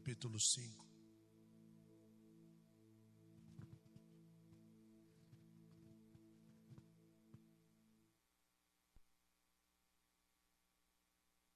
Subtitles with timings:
[0.00, 0.82] capítulo 5.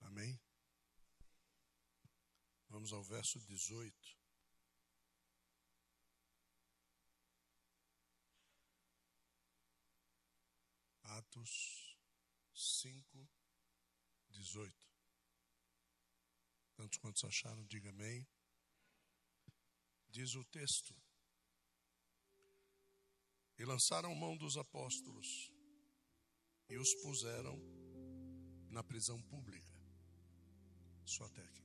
[0.00, 0.38] Amém?
[2.68, 4.18] Vamos ao verso 18.
[11.04, 11.96] Atos
[12.52, 13.26] 5,
[14.28, 14.84] 18.
[16.76, 18.26] Tantos quantos acharam, diga amém.
[20.14, 20.94] Diz o texto:
[23.58, 25.52] E lançaram mão dos apóstolos
[26.68, 27.60] e os puseram
[28.70, 29.74] na prisão pública.
[31.04, 31.64] Só até aqui.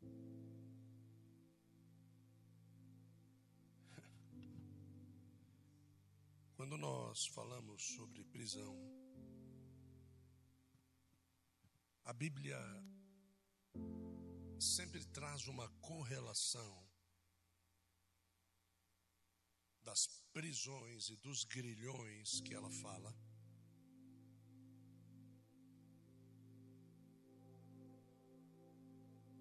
[6.54, 8.76] Quando nós falamos sobre prisão,
[12.04, 12.56] a Bíblia
[14.60, 16.86] sempre traz uma correlação
[19.82, 23.14] das prisões e dos grilhões que ela fala.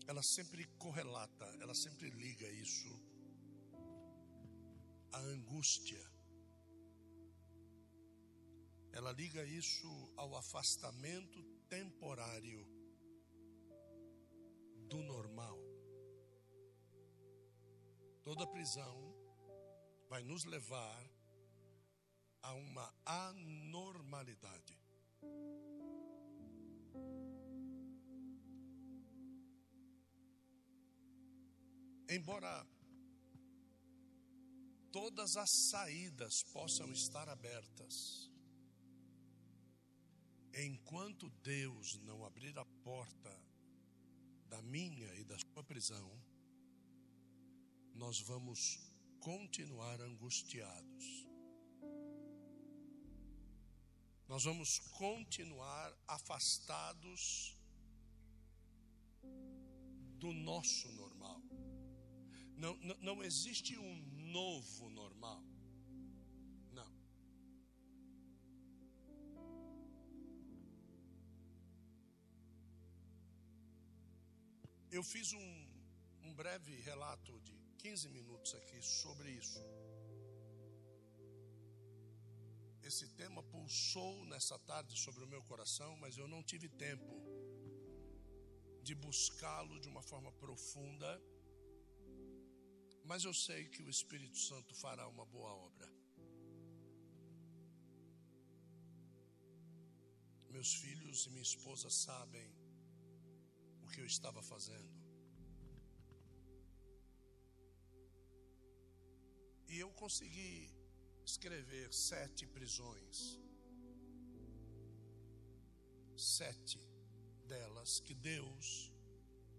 [0.07, 2.89] Ela sempre correlata, ela sempre liga isso
[5.11, 6.03] à angústia.
[8.91, 12.78] Ela liga isso ao afastamento temporário
[14.89, 15.57] do normal.
[18.23, 19.15] Toda prisão
[20.09, 21.09] vai nos levar
[22.41, 24.77] a uma anormalidade.
[32.09, 32.65] Embora
[34.91, 38.31] todas as saídas possam estar abertas,
[40.55, 43.48] enquanto Deus não abrir a porta
[44.49, 46.11] da minha e da sua prisão,
[47.93, 48.79] nós vamos
[49.19, 51.27] continuar angustiados.
[54.27, 57.55] Nós vamos continuar afastados
[60.19, 61.41] do nosso normal.
[62.55, 63.95] Não, não, não existe um
[64.31, 65.48] novo normal.
[74.99, 75.51] Eu fiz um,
[76.27, 79.61] um breve relato de 15 minutos aqui sobre isso.
[82.89, 87.13] Esse tema pulsou nessa tarde sobre o meu coração, mas eu não tive tempo
[88.83, 91.11] de buscá-lo de uma forma profunda.
[93.05, 95.89] Mas eu sei que o Espírito Santo fará uma boa obra.
[100.49, 102.58] Meus filhos e minha esposa sabem
[103.89, 104.99] que eu estava fazendo.
[109.67, 110.73] E eu consegui
[111.25, 113.39] escrever sete prisões.
[116.15, 116.79] Sete
[117.47, 118.91] delas que Deus,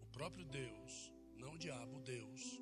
[0.03, 2.61] o próprio Deus, não o diabo, Deus,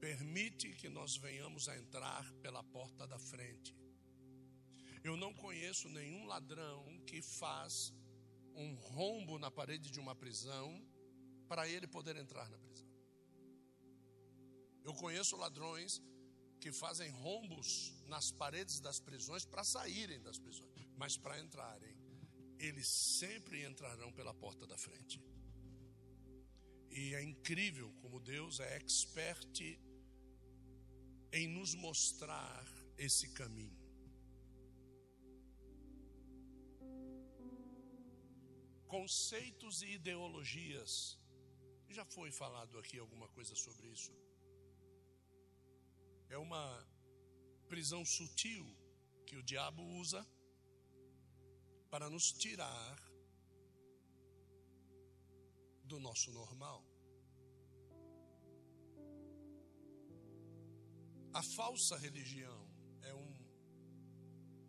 [0.00, 3.76] permite que nós venhamos a entrar pela porta da frente.
[5.04, 7.92] Eu não conheço nenhum ladrão que faz
[8.54, 10.80] um rombo na parede de uma prisão
[11.48, 12.88] para ele poder entrar na prisão.
[14.84, 16.00] Eu conheço ladrões
[16.60, 21.96] que fazem rombos nas paredes das prisões para saírem das prisões, mas para entrarem,
[22.58, 25.20] eles sempre entrarão pela porta da frente.
[26.90, 29.60] E é incrível como Deus é expert
[31.32, 32.64] em nos mostrar
[32.96, 33.81] esse caminho.
[38.96, 40.92] Conceitos e ideologias.
[41.98, 44.12] Já foi falado aqui alguma coisa sobre isso
[46.32, 46.88] é uma
[47.68, 48.66] prisão sutil
[49.26, 50.26] que o diabo usa
[51.90, 52.96] para nos tirar
[55.84, 56.82] do nosso normal.
[61.34, 62.66] A falsa religião
[63.02, 63.34] é, um,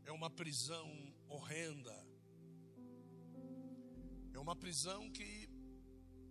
[0.03, 0.89] é uma prisão
[1.30, 2.12] horrenda.
[4.33, 5.50] É uma prisão que,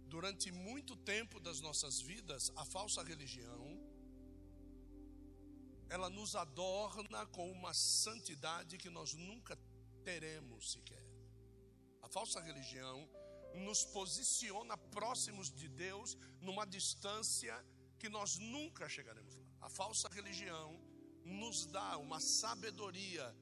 [0.07, 3.81] durante muito tempo das nossas vidas, a falsa religião
[5.89, 9.59] ela nos adorna com uma santidade que nós nunca
[10.03, 11.05] teremos sequer.
[12.01, 13.07] A falsa religião
[13.55, 17.55] nos posiciona próximos de Deus numa distância
[17.99, 19.47] que nós nunca chegaremos lá.
[19.61, 20.81] A falsa religião
[21.25, 23.37] nos dá uma sabedoria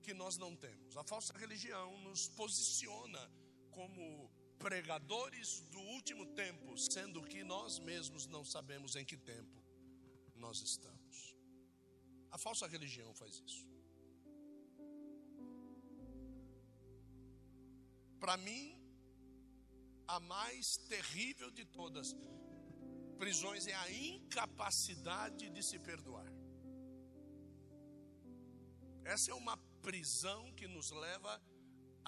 [0.00, 0.96] que nós não temos.
[0.96, 3.30] A falsa religião nos posiciona
[3.76, 9.62] como pregadores do último tempo, sendo que nós mesmos não sabemos em que tempo
[10.34, 11.36] nós estamos.
[12.30, 13.66] A falsa religião faz isso.
[18.18, 18.64] Para mim,
[20.08, 22.16] a mais terrível de todas
[23.18, 26.30] prisões é a incapacidade de se perdoar.
[29.04, 31.40] Essa é uma prisão que nos leva a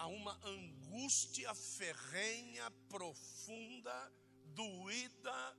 [0.06, 4.12] uma angústia ferrenha, profunda,
[4.54, 5.56] doída.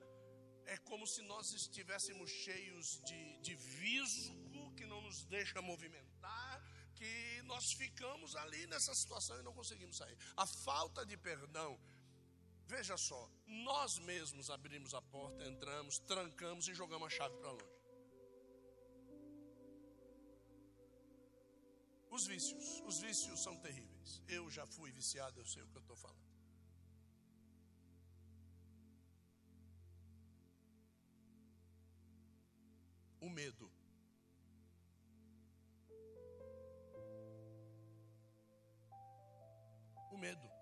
[0.65, 6.63] É como se nós estivéssemos cheios de, de visgo que não nos deixa movimentar,
[6.95, 10.17] que nós ficamos ali nessa situação e não conseguimos sair.
[10.37, 11.79] A falta de perdão
[12.69, 17.79] Veja só, nós mesmos abrimos a porta, entramos, trancamos e jogamos a chave para longe.
[22.11, 23.88] Os vícios, os vícios são terríveis.
[24.27, 26.29] Eu já fui viciado, eu sei o que eu estou falando.
[33.21, 33.71] O medo.
[40.11, 40.59] O medo.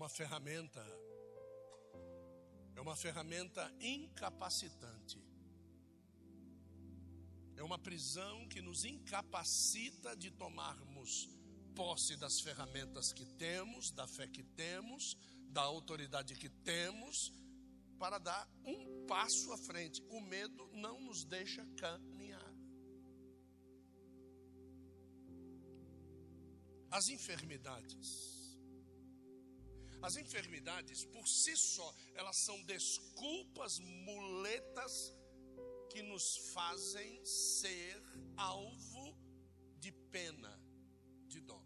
[0.00, 0.82] uma ferramenta,
[2.74, 5.22] é uma ferramenta incapacitante.
[7.60, 11.28] É uma prisão que nos incapacita de tomarmos
[11.74, 15.14] posse das ferramentas que temos, da fé que temos,
[15.50, 17.30] da autoridade que temos,
[17.98, 20.02] para dar um passo à frente.
[20.08, 22.50] O medo não nos deixa caminhar.
[26.90, 28.40] As enfermidades
[30.02, 35.12] as enfermidades, por si só, elas são desculpas, muletas
[35.90, 38.00] que nos fazem ser
[38.36, 39.16] alvo
[39.76, 40.52] de pena,
[41.26, 41.60] de dó.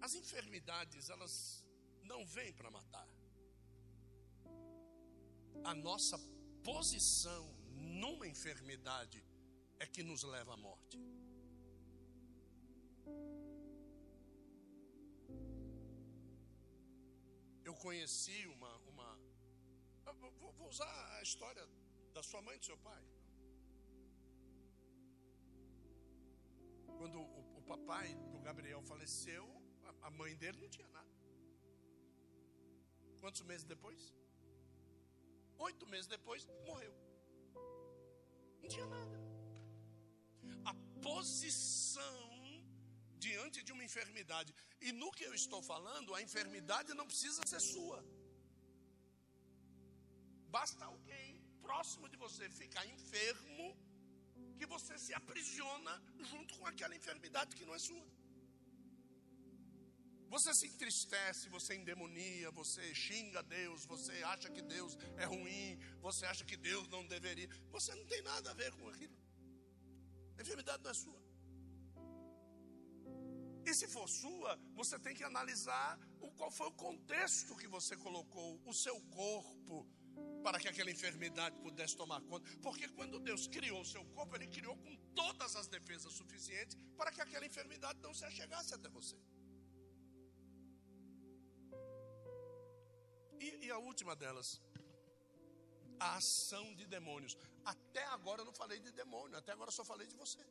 [0.00, 1.64] As enfermidades, elas
[2.04, 3.08] não vêm para matar.
[5.64, 6.18] A nossa
[6.62, 9.24] posição numa enfermidade
[9.78, 10.98] é que nos leva à morte.
[17.78, 18.72] Conheci uma.
[18.90, 19.08] uma
[20.40, 21.64] vou, usar a história
[22.12, 23.02] da sua mãe e do seu pai.
[26.98, 29.44] Quando o, o papai do Gabriel faleceu,
[29.84, 31.08] a, a mãe dele não tinha nada.
[33.20, 34.12] Quantos meses depois?
[35.58, 36.94] Oito meses depois, morreu.
[38.62, 39.18] Não tinha nada.
[40.64, 42.37] A posição
[43.26, 44.54] diante de uma enfermidade.
[44.80, 47.98] E no que eu estou falando, a enfermidade não precisa ser sua.
[50.56, 51.30] Basta alguém
[51.66, 53.66] próximo de você ficar enfermo,
[54.58, 55.94] que você se aprisiona
[56.30, 58.06] junto com aquela enfermidade que não é sua.
[60.34, 66.26] Você se entristece, você endemonia, você xinga Deus, você acha que Deus é ruim, você
[66.26, 67.48] acha que Deus não deveria.
[67.70, 69.16] Você não tem nada a ver com aquilo.
[70.36, 71.27] A enfermidade não é sua.
[73.68, 75.90] E se for sua, você tem que analisar
[76.22, 79.86] o, qual foi o contexto que você colocou, o seu corpo,
[80.42, 82.48] para que aquela enfermidade pudesse tomar conta.
[82.62, 87.12] Porque quando Deus criou o seu corpo, Ele criou com todas as defesas suficientes para
[87.12, 89.18] que aquela enfermidade não se achegasse até você.
[93.38, 94.62] E, e a última delas,
[96.00, 97.36] a ação de demônios.
[97.66, 100.42] Até agora eu não falei de demônio, até agora eu só falei de você.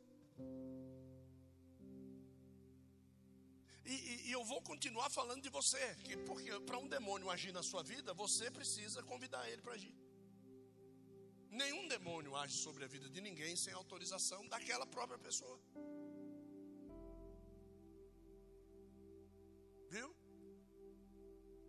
[3.87, 7.53] E, e, e, eu vou continuar falando de você, que, porque para um demônio agir
[7.53, 9.95] na sua vida, você precisa convidar ele para agir.
[11.49, 15.57] Nenhum demônio age sobre a vida de ninguém sem autorização daquela própria pessoa.
[19.89, 20.13] Viu?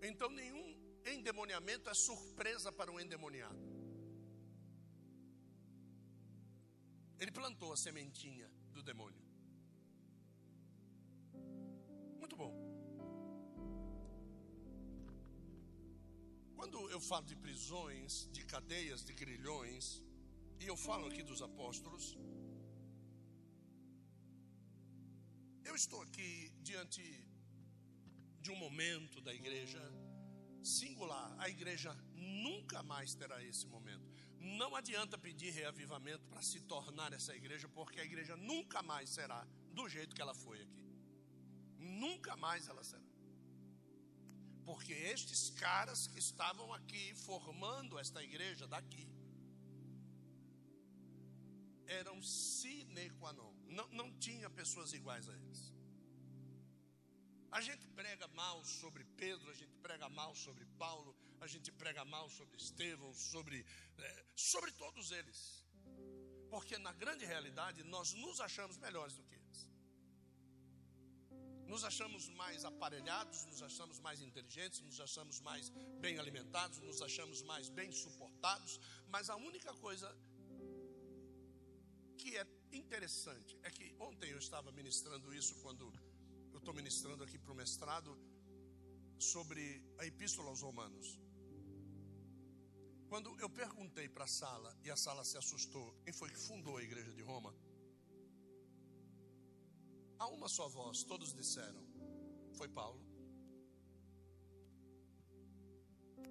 [0.03, 0.67] Então nenhum
[1.07, 3.63] endemoniamento é surpresa para um endemoniado.
[7.21, 9.28] Ele plantou a sementinha do demônio.
[12.29, 12.53] Muito bom.
[16.55, 20.03] Quando eu falo de prisões, de cadeias, de grilhões,
[20.61, 22.19] e eu falo aqui dos apóstolos,
[25.65, 27.03] eu estou aqui diante
[28.43, 29.81] de um momento da igreja
[30.63, 31.35] singular.
[31.39, 34.07] A igreja nunca mais terá esse momento.
[34.39, 39.47] Não adianta pedir reavivamento para se tornar essa igreja, porque a igreja nunca mais será
[39.73, 40.88] do jeito que ela foi aqui.
[41.79, 43.03] Nunca mais ela será.
[44.65, 49.09] Porque estes caras que estavam aqui formando esta igreja daqui,
[51.87, 53.53] eram sine qua non.
[53.69, 55.73] Não, não tinha pessoas iguais a eles.
[57.51, 62.05] A gente prega mal sobre Pedro, a gente prega mal sobre Paulo, a gente prega
[62.05, 63.65] mal sobre Estevão, sobre,
[63.97, 65.65] é, sobre todos eles.
[66.51, 69.28] Porque na grande realidade nós nos achamos melhores do.
[71.69, 75.69] Nos achamos mais aparelhados, nos achamos mais inteligentes, nos achamos mais
[76.01, 80.09] bem alimentados, nos achamos mais bem suportados, mas a única coisa
[82.17, 85.93] que é interessante é que ontem eu estava ministrando isso quando
[86.53, 88.19] eu estou ministrando aqui para o mestrado
[89.19, 89.63] sobre
[89.99, 91.21] a Epístola aos Romanos.
[93.11, 96.79] Quando eu perguntei para a sala e a sala se assustou, quem foi que fundou
[96.79, 97.55] a igreja de Roma?
[100.19, 101.83] A uma só voz, todos disseram:
[102.59, 103.03] foi Paulo.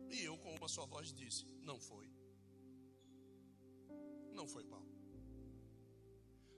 [0.10, 2.08] E eu, com uma só voz, disse: não foi.
[4.34, 4.92] Não foi Paulo.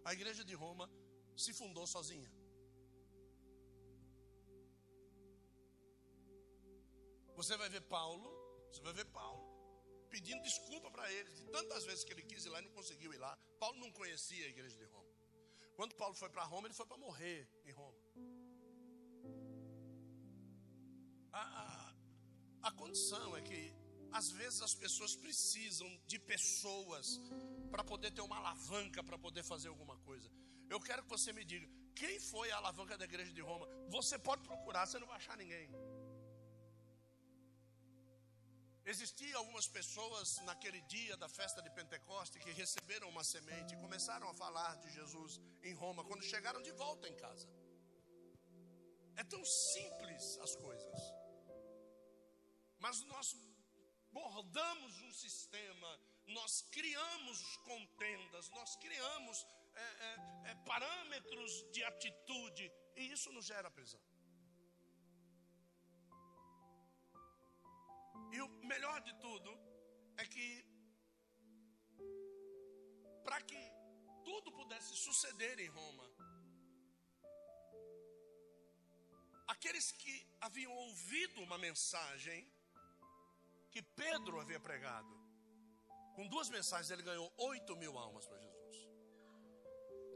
[0.04, 0.90] A igreja de Roma
[1.36, 2.32] se fundou sozinha.
[7.36, 8.30] Você vai ver Paulo,
[8.72, 9.50] você vai ver Paulo
[10.10, 13.14] pedindo desculpa para eles de tantas vezes que ele quis ir lá e não conseguiu
[13.14, 13.38] ir lá.
[13.60, 15.09] Paulo não conhecia a igreja de Roma.
[15.80, 17.98] Quando Paulo foi para Roma, ele foi para morrer em Roma.
[21.32, 21.94] A, a,
[22.64, 23.74] a condição é que
[24.12, 27.08] às vezes as pessoas precisam de pessoas
[27.72, 30.30] para poder ter uma alavanca para poder fazer alguma coisa.
[30.70, 33.66] Eu quero que você me diga, quem foi a alavanca da igreja de Roma?
[33.88, 35.70] Você pode procurar, você não vai achar ninguém.
[38.92, 44.28] Existiam algumas pessoas naquele dia da festa de Pentecoste que receberam uma semente e começaram
[44.28, 47.48] a falar de Jesus em Roma quando chegaram de volta em casa.
[49.16, 51.00] É tão simples as coisas.
[52.80, 53.28] Mas nós
[54.12, 63.12] bordamos um sistema, nós criamos contendas, nós criamos é, é, é, parâmetros de atitude e
[63.12, 64.02] isso nos gera prisão.
[68.74, 69.52] Melhor de tudo
[70.22, 70.48] é que,
[73.24, 73.62] para que
[74.30, 76.06] tudo pudesse suceder em Roma,
[79.48, 80.16] aqueles que
[80.48, 82.40] haviam ouvido uma mensagem
[83.72, 85.14] que Pedro havia pregado,
[86.16, 88.78] com duas mensagens ele ganhou oito mil almas para Jesus.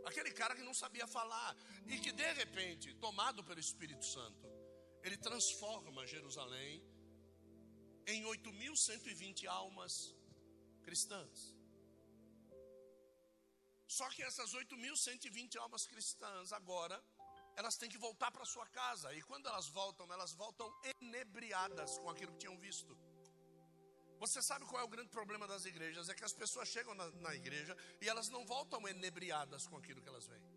[0.06, 1.52] Aquele cara que não sabia falar
[1.88, 4.46] e que de repente, tomado pelo Espírito Santo,
[5.02, 6.74] ele transforma Jerusalém
[8.08, 10.14] em 8.120 almas
[10.84, 11.54] cristãs.
[13.88, 17.02] Só que essas 8.120 almas cristãs agora,
[17.56, 19.14] elas têm que voltar para sua casa.
[19.14, 20.68] E quando elas voltam, elas voltam
[21.02, 22.98] enebriadas com aquilo que tinham visto.
[24.20, 26.10] Você sabe qual é o grande problema das igrejas?
[26.10, 30.02] É que as pessoas chegam na, na igreja e elas não voltam enebriadas com aquilo
[30.02, 30.53] que elas veem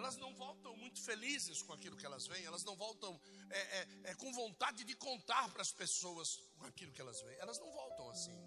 [0.00, 3.12] elas não voltam muito felizes com aquilo que elas veem, elas não voltam
[3.50, 6.28] é, é, é, com vontade de contar para as pessoas
[6.58, 8.38] com aquilo que elas veem, elas não voltam assim.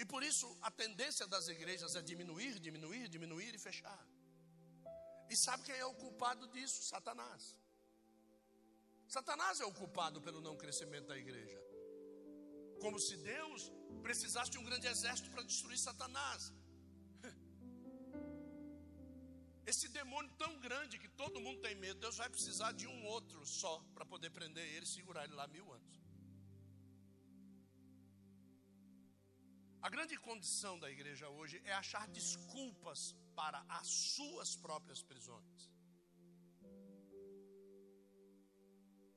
[0.00, 4.04] E por isso a tendência das igrejas é diminuir, diminuir, diminuir e fechar.
[5.30, 6.82] E sabe quem é o culpado disso?
[6.82, 7.56] Satanás.
[9.16, 11.60] Satanás é o culpado pelo não crescimento da igreja.
[12.80, 13.70] Como se Deus
[14.02, 16.52] precisasse de um grande exército para destruir Satanás.
[19.66, 23.44] Esse demônio tão grande que todo mundo tem medo, Deus vai precisar de um outro
[23.44, 25.96] só para poder prender ele e segurar ele lá mil anos.
[29.86, 35.70] A grande condição da igreja hoje é achar desculpas para as suas próprias prisões.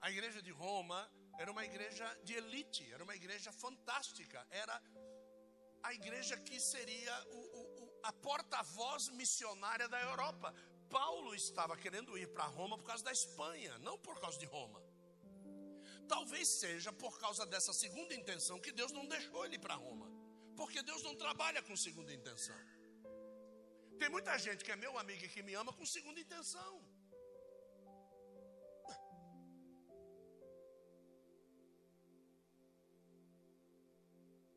[0.01, 0.99] A igreja de Roma
[1.37, 4.81] era uma igreja de elite, era uma igreja fantástica, era
[5.83, 7.68] a igreja que seria o, o,
[8.03, 10.53] a porta-voz missionária da Europa.
[10.89, 14.81] Paulo estava querendo ir para Roma por causa da Espanha, não por causa de Roma.
[16.07, 20.09] Talvez seja por causa dessa segunda intenção que Deus não deixou ele ir para Roma,
[20.55, 22.55] porque Deus não trabalha com segunda intenção.
[23.99, 26.73] Tem muita gente que é meu amigo e que me ama com segunda intenção.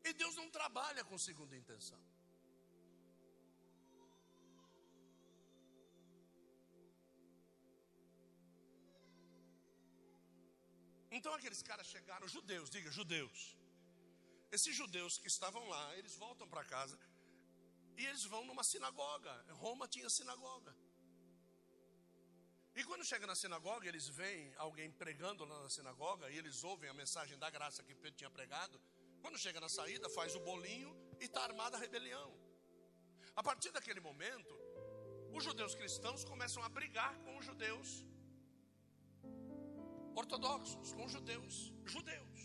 [0.03, 1.99] E Deus não trabalha com segunda intenção.
[11.17, 13.39] Então aqueles caras chegaram, judeus, diga judeus.
[14.51, 16.97] Esses judeus que estavam lá, eles voltam para casa
[17.99, 19.33] e eles vão numa sinagoga.
[19.63, 20.75] Roma tinha sinagoga.
[22.75, 26.89] E quando chega na sinagoga, eles veem alguém pregando lá na sinagoga e eles ouvem
[26.89, 28.81] a mensagem da graça que Pedro tinha pregado
[29.21, 30.91] Quando chega na saída, faz o bolinho
[31.21, 32.31] e está armada a rebelião.
[33.35, 34.53] A partir daquele momento,
[35.31, 38.03] os judeus cristãos começam a brigar com os judeus
[40.15, 42.41] ortodoxos, com judeus judeus.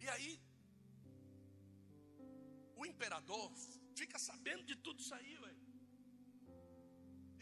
[0.00, 0.40] E aí,
[2.76, 3.52] o imperador
[4.00, 5.36] fica sabendo de tudo isso aí.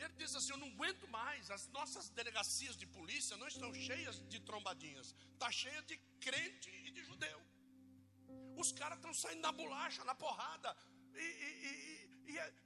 [0.03, 4.17] Ele diz assim: Eu não aguento mais, as nossas delegacias de polícia não estão cheias
[4.29, 7.41] de trombadinhas, está cheia de crente e de judeu.
[8.57, 10.77] Os caras estão saindo na bolacha, na porrada.
[11.15, 11.94] E, e, e,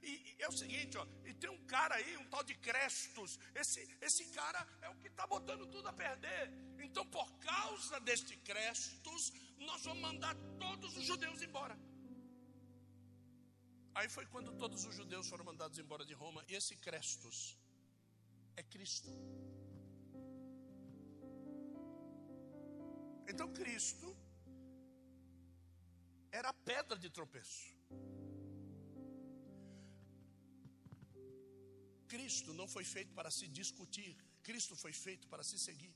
[0.03, 3.39] e, é o seguinte, ó, e tem um cara aí, um tal de Crestos.
[3.55, 6.51] Esse, esse cara é o que está botando tudo a perder.
[6.79, 11.77] Então, por causa deste Crestos, nós vamos mandar todos os judeus embora.
[13.95, 17.57] Aí foi quando todos os judeus foram mandados embora de Roma, e esse Crestos
[18.55, 19.09] é Cristo.
[23.27, 24.15] Então Cristo
[26.31, 27.78] era a pedra de tropeço.
[32.13, 34.11] Cristo não foi feito para se discutir,
[34.47, 35.93] Cristo foi feito para se seguir.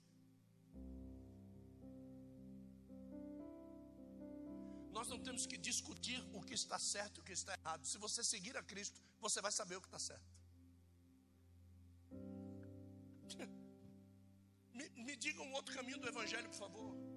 [4.98, 7.84] Nós não temos que discutir o que está certo e o que está errado.
[7.92, 10.32] Se você seguir a Cristo, você vai saber o que está certo.
[14.78, 17.13] Me, me diga um outro caminho do Evangelho, por favor.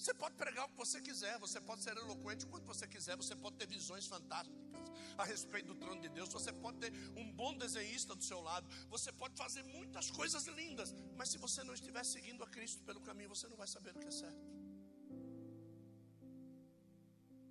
[0.00, 3.36] Você pode pregar o que você quiser, você pode ser eloquente quanto você quiser, você
[3.36, 4.86] pode ter visões fantásticas
[5.18, 8.66] a respeito do trono de Deus, você pode ter um bom desenhista do seu lado,
[8.88, 13.02] você pode fazer muitas coisas lindas, mas se você não estiver seguindo a Cristo pelo
[13.02, 14.40] caminho, você não vai saber o que é certo.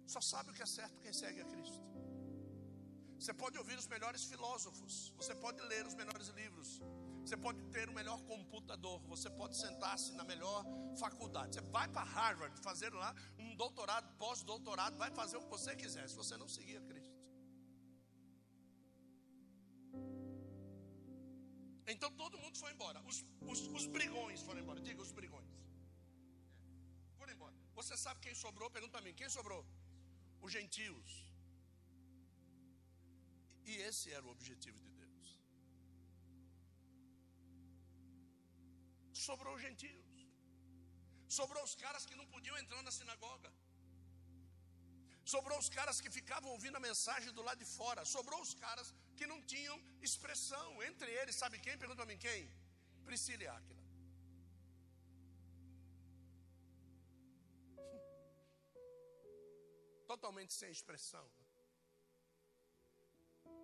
[0.08, 1.79] Só sabe o que é certo quem segue a Cristo.
[3.20, 6.82] Você pode ouvir os melhores filósofos, você pode ler os melhores livros,
[7.30, 10.66] você pode ter o melhor computador, você pode sentar-se na melhor
[11.00, 11.56] faculdade.
[11.56, 16.10] Você vai para Harvard fazer lá um doutorado, pós-doutorado, vai fazer o que você quiser,
[16.10, 17.20] se você não seguir a Cristo.
[21.94, 23.00] Então todo mundo foi embora.
[23.12, 24.82] Os, os, os brigões foram embora.
[24.82, 25.52] Diga os brigões.
[27.20, 27.56] Foram embora.
[27.76, 28.70] Você sabe quem sobrou?
[28.72, 29.63] Pergunta para mim: quem sobrou?
[30.42, 31.10] Os gentios.
[33.65, 34.88] E esse era o objetivo de
[39.27, 40.12] Sobrou os gentios.
[41.38, 43.51] Sobrou os caras que não podiam entrar na sinagoga.
[45.34, 48.03] Sobrou os caras que ficavam ouvindo a mensagem do lado de fora.
[48.13, 49.75] Sobrou os caras que não tinham
[50.08, 50.67] expressão.
[50.89, 51.77] Entre eles, sabe quem?
[51.84, 52.41] Pergunta a mim quem?
[53.10, 53.84] Priscila e Áquila.
[60.13, 61.25] Totalmente sem expressão.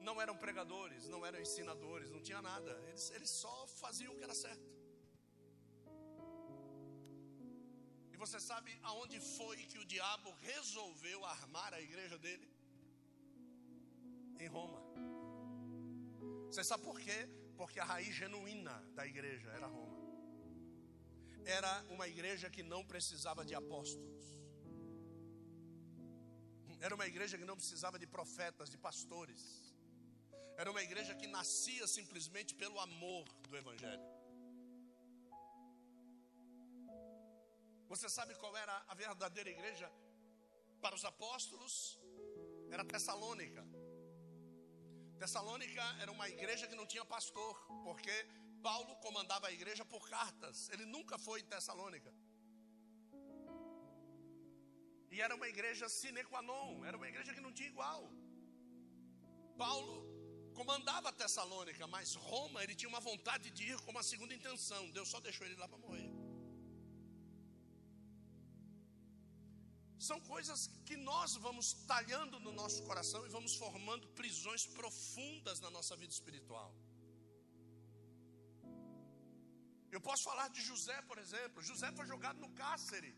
[0.08, 2.74] Não eram pregadores, não eram ensinadores, não tinha nada.
[2.90, 4.75] Eles, eles só faziam o que era certo.
[8.16, 12.48] E você sabe aonde foi que o diabo resolveu armar a igreja dele?
[14.40, 14.80] Em Roma.
[16.48, 17.18] Você sabe por quê?
[17.58, 19.98] Porque a raiz genuína da igreja era Roma.
[21.58, 24.24] Era uma igreja que não precisava de apóstolos.
[26.80, 29.44] Era uma igreja que não precisava de profetas, de pastores.
[30.56, 34.15] Era uma igreja que nascia simplesmente pelo amor do Evangelho.
[37.88, 39.92] Você sabe qual era a verdadeira igreja
[40.82, 42.00] para os apóstolos?
[42.72, 43.64] Era Tessalônica.
[45.20, 48.16] Tessalônica era uma igreja que não tinha pastor, porque
[48.62, 50.70] Paulo comandava a igreja por cartas.
[50.70, 52.12] Ele nunca foi em Tessalônica.
[55.12, 58.12] E era uma igreja sine qua non, era uma igreja que não tinha igual.
[59.58, 59.96] Paulo
[60.54, 64.90] comandava Tessalônica, mas Roma ele tinha uma vontade de ir com uma segunda intenção.
[64.92, 66.25] Deus só deixou ele lá para morrer.
[70.08, 75.70] São coisas que nós vamos talhando no nosso coração e vamos formando prisões profundas na
[75.76, 76.70] nossa vida espiritual.
[79.96, 81.64] Eu posso falar de José, por exemplo.
[81.70, 83.12] José foi jogado no cárcere.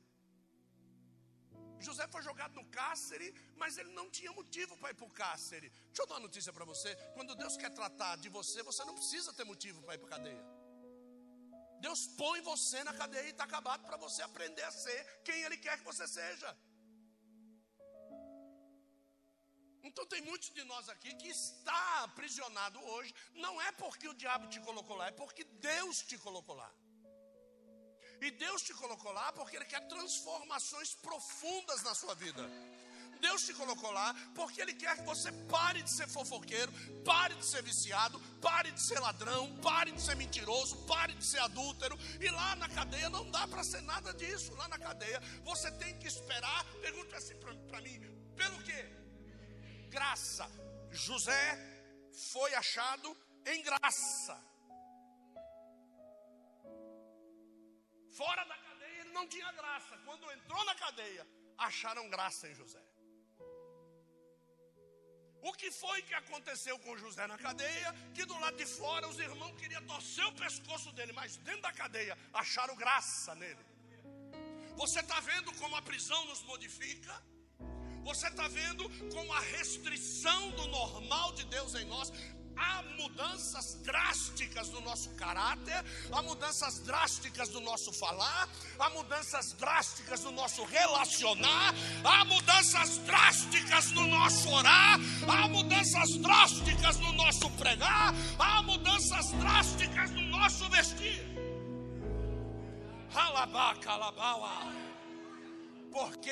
[1.88, 3.28] José foi jogado no cárcere,
[3.62, 5.70] mas ele não tinha motivo para ir para o cárcere.
[5.88, 8.96] Deixa eu dar uma notícia para você: quando Deus quer tratar de você, você não
[8.96, 10.46] precisa ter motivo para ir para a cadeia.
[11.86, 15.58] Deus põe você na cadeia e está acabado para você aprender a ser quem Ele
[15.58, 16.50] quer que você seja.
[19.88, 24.48] Então tem muitos de nós aqui que está aprisionado hoje, não é porque o diabo
[24.48, 26.72] te colocou lá, é porque Deus te colocou lá.
[28.22, 32.44] E Deus te colocou lá porque Ele quer transformações profundas na sua vida.
[33.22, 36.72] Deus te colocou lá porque Ele quer que você pare de ser fofoqueiro,
[37.04, 41.40] pare de ser viciado, pare de ser ladrão, pare de ser mentiroso, pare de ser
[41.40, 41.98] adúltero.
[42.20, 44.54] E lá na cadeia não dá para ser nada disso.
[44.56, 46.66] Lá na cadeia você tem que esperar.
[46.82, 48.00] Pergunta assim para mim:
[48.36, 49.07] pelo quê?
[49.90, 50.48] Graça.
[50.92, 51.46] José
[52.32, 54.36] foi achado em graça.
[58.18, 59.98] Fora da cadeia ele não tinha graça.
[60.06, 62.84] Quando entrou na cadeia, acharam graça em José.
[65.42, 67.94] O que foi que aconteceu com José na cadeia?
[68.14, 71.72] Que do lado de fora os irmãos queriam torcer o pescoço dele, mas dentro da
[71.72, 73.64] cadeia acharam graça nele.
[74.76, 77.14] Você está vendo como a prisão nos modifica?
[78.08, 82.10] Você está vendo como a restrição do normal de Deus em nós
[82.56, 88.48] há mudanças drásticas no nosso caráter, há mudanças drásticas no nosso falar,
[88.80, 96.98] há mudanças drásticas no nosso relacionar, há mudanças drásticas no nosso orar, há mudanças drásticas
[97.00, 101.26] no nosso pregar, há mudanças drásticas no nosso vestir.
[105.92, 106.32] Porque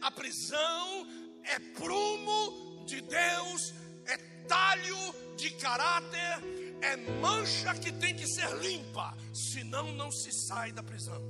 [0.00, 1.06] a prisão
[1.44, 3.74] é prumo de Deus,
[4.06, 4.96] é talho
[5.36, 6.42] de caráter,
[6.82, 11.22] é mancha que tem que ser limpa, senão não se sai da prisão.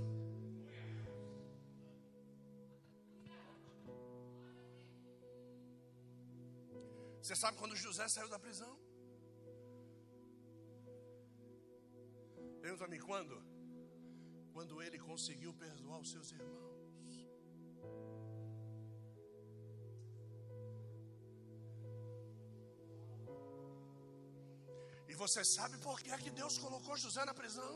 [7.24, 8.78] Você sabe quando José saiu da prisão?
[12.60, 13.42] Pergunta-me quando?
[14.52, 16.73] Quando ele conseguiu perdoar os seus irmãos.
[25.26, 27.74] Você sabe por que é que Deus colocou José na prisão?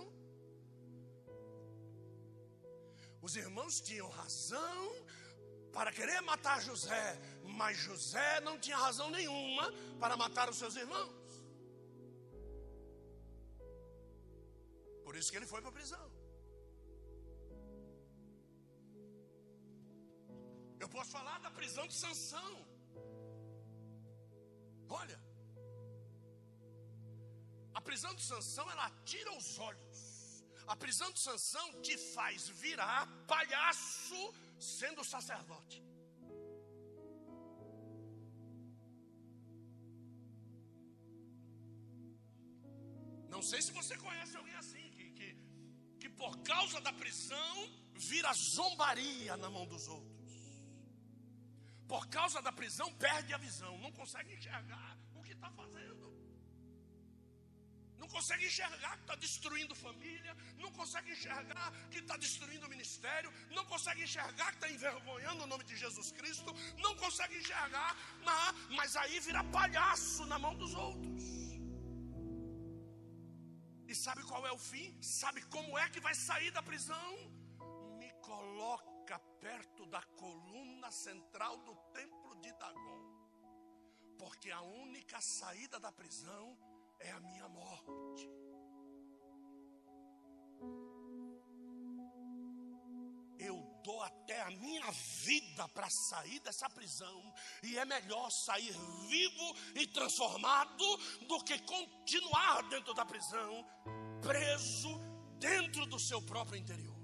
[3.27, 4.83] Os irmãos tinham razão
[5.77, 7.07] para querer matar José,
[7.61, 9.65] mas José não tinha razão nenhuma
[10.03, 11.15] para matar os seus irmãos.
[15.07, 16.07] Por isso que ele foi para a prisão.
[20.83, 22.53] Eu posso falar da prisão de Sansão.
[25.01, 25.19] Olha,
[27.88, 29.98] prisão de Sansão, ela tira os olhos.
[30.66, 34.20] A prisão de Sansão te faz virar palhaço
[34.61, 35.83] sendo sacerdote.
[43.35, 45.29] Não sei se você conhece alguém assim, que, que,
[46.01, 47.55] que por causa da prisão
[47.94, 50.35] vira zombaria na mão dos outros.
[51.87, 56.18] Por causa da prisão perde a visão, não consegue enxergar o que está fazendo
[57.99, 63.33] não consegue enxergar que está destruindo família, não consegue enxergar que está destruindo o ministério,
[63.51, 68.77] não consegue enxergar que está envergonhando o nome de Jesus Cristo, não consegue enxergar, não,
[68.77, 71.25] mas aí vira palhaço na mão dos outros.
[73.87, 75.01] E sabe qual é o fim?
[75.03, 77.17] Sabe como é que vai sair da prisão?
[77.99, 83.03] Me coloca perto da coluna central do templo de Dagon,
[84.19, 86.57] porque a única saída da prisão
[87.01, 88.29] é a minha morte.
[93.39, 94.91] Eu dou até a minha
[95.25, 98.73] vida para sair dessa prisão, e é melhor sair
[99.09, 100.85] vivo e transformado
[101.27, 103.65] do que continuar dentro da prisão,
[104.21, 104.99] preso
[105.39, 106.99] dentro do seu próprio interior.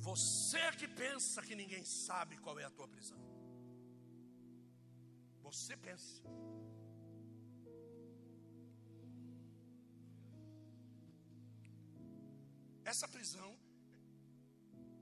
[0.00, 3.18] Você que pensa que ninguém sabe qual é a tua prisão.
[5.42, 6.22] Você pensa.
[12.92, 13.50] Essa prisão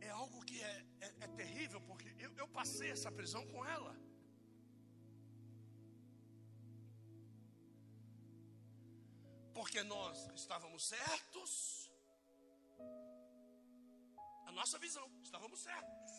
[0.00, 0.74] é algo que é,
[1.06, 3.94] é, é terrível, porque eu, eu passei essa prisão com ela.
[9.58, 11.90] Porque nós estávamos certos,
[14.46, 16.14] a nossa visão, estávamos certos.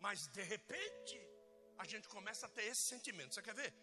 [0.00, 1.18] Mas de repente,
[1.76, 3.34] a gente começa a ter esse sentimento.
[3.34, 3.74] Você quer ver?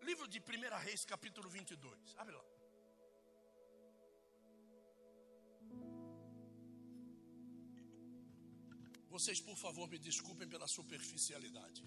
[0.00, 2.16] Livro de 1 Reis, capítulo 22.
[2.16, 2.59] Abre lá.
[9.14, 11.82] Vocês, por favor, me desculpem pela superficialidade.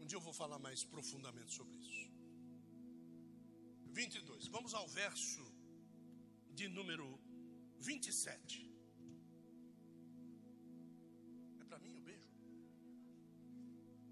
[0.00, 2.02] Um dia eu vou falar mais profundamente sobre isso.
[3.92, 4.48] 22.
[4.48, 5.44] Vamos ao verso
[6.58, 7.06] de número
[7.78, 8.70] 27.
[11.60, 12.28] É para mim o beijo?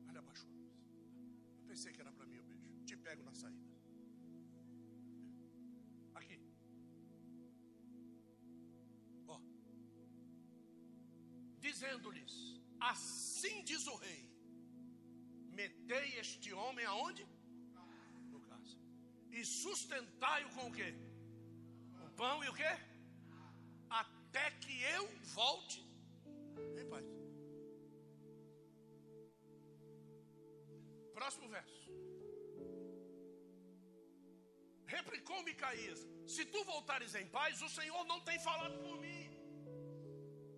[0.09, 0.51] Olha, abaixou.
[1.59, 2.85] Eu pensei que era para mim o beijo.
[2.87, 3.70] Te pego na saída.
[11.91, 12.35] Dizendo-lhes:
[12.81, 14.21] Assim diz o rei:
[15.61, 17.27] Metei este homem aonde?
[18.35, 18.79] No caso.
[19.31, 20.95] E sustentai-o com o quê?
[22.07, 22.73] O pão e o quê?
[23.89, 25.05] Até que eu
[25.39, 25.81] volte
[26.81, 27.07] em paz.
[31.19, 31.91] Próximo verso.
[34.87, 39.29] Replicou Micaías: Se tu voltares em paz, o Senhor não tem falado por mim.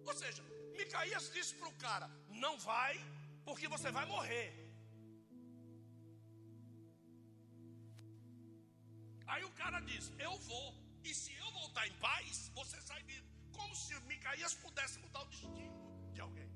[0.05, 0.43] Ou seja,
[0.83, 2.07] Micaías disse para o cara:
[2.45, 2.95] Não vai,
[3.47, 4.49] porque você vai morrer.
[9.33, 10.69] Aí o cara diz: Eu vou,
[11.09, 13.29] e se eu voltar em paz, você sai vivo.
[13.59, 15.77] Como se Micaías pudesse mudar o destino
[16.15, 16.51] de alguém.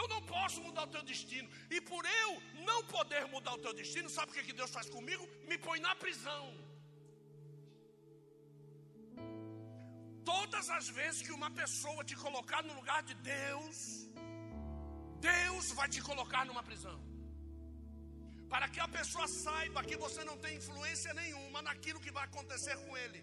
[0.00, 1.48] Eu não posso mudar o teu destino.
[1.76, 2.30] E por eu
[2.68, 5.24] não poder mudar o teu destino, sabe o que Deus faz comigo?
[5.50, 6.42] Me põe na prisão.
[10.32, 13.76] Todas as vezes que uma pessoa te colocar no lugar de Deus,
[15.32, 16.98] Deus vai te colocar numa prisão.
[18.52, 22.76] Para que a pessoa saiba que você não tem influência nenhuma naquilo que vai acontecer
[22.84, 23.22] com ele.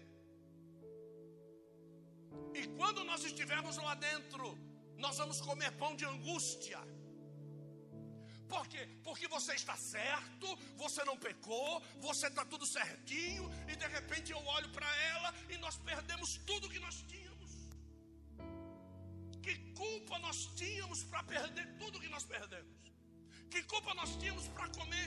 [2.60, 4.44] E quando nós estivermos lá dentro,
[5.04, 6.80] nós vamos comer pão de angústia.
[8.54, 8.82] Por quê?
[9.06, 10.46] Porque você está certo,
[10.82, 11.70] você não pecou,
[12.08, 16.68] você está tudo certinho, e de repente eu olho para ela e nós perdemos tudo
[16.74, 17.50] que nós tínhamos.
[19.44, 22.76] Que culpa nós tínhamos para perder tudo que nós perdemos?
[23.52, 25.06] Que culpa nós tínhamos para comer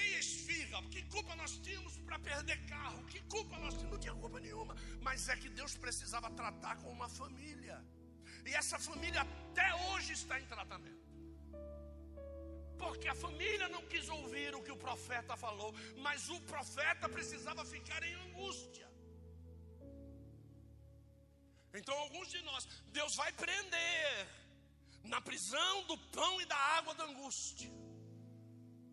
[0.00, 0.82] meia esfirra?
[0.94, 3.00] Que culpa nós tínhamos para perder carro?
[3.12, 3.92] Que culpa nós tínhamos?
[3.92, 4.74] Não tinha culpa nenhuma,
[5.06, 7.78] mas é que Deus precisava tratar com uma família.
[8.44, 10.95] E essa família até hoje está em tratamento.
[12.86, 15.70] Porque a família não quis ouvir o que o profeta falou,
[16.04, 18.86] mas o profeta precisava ficar em angústia.
[21.78, 22.64] Então, alguns de nós,
[22.98, 24.10] Deus vai prender
[25.14, 27.70] na prisão do pão e da água da angústia.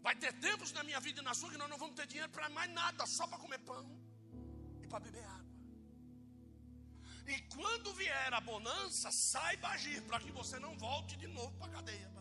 [0.02, 2.32] Vai ter tempos na minha vida e na sua que nós não vamos ter dinheiro
[2.38, 3.86] para mais nada, só para comer pão
[4.84, 5.54] e para beber água.
[7.34, 11.68] E quando vier a bonança, saiba agir para que você não volte de novo para
[11.68, 12.13] a cadeia,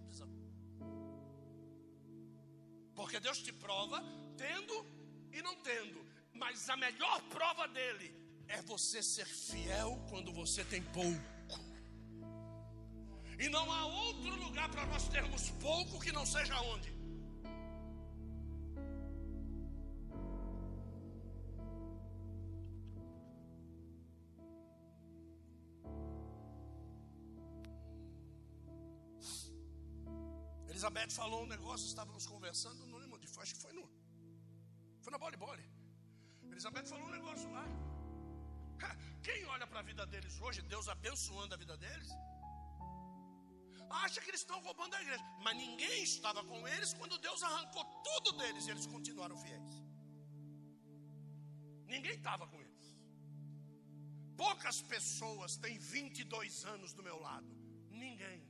[2.94, 4.02] Porque Deus te prova
[4.36, 4.86] tendo
[5.32, 6.04] e não tendo.
[6.34, 8.14] Mas a melhor prova dele
[8.48, 11.32] é você ser fiel quando você tem pouco.
[13.38, 16.91] E não há outro lugar para nós termos pouco que não seja onde?
[30.82, 33.84] Elizabeth falou um negócio, estávamos conversando, não lembro onde foi, acho que foi no.
[35.00, 35.64] Foi na Bole Bole.
[36.50, 37.64] Elizabeth falou um negócio lá.
[39.26, 42.08] Quem olha para a vida deles hoje, Deus abençoando a vida deles,
[44.02, 45.22] acha que eles estão roubando a igreja.
[45.44, 49.74] Mas ninguém estava com eles quando Deus arrancou tudo deles e eles continuaram fiéis.
[51.86, 52.88] Ninguém estava com eles.
[54.36, 57.46] Poucas pessoas têm 22 anos do meu lado.
[57.88, 58.41] Ninguém.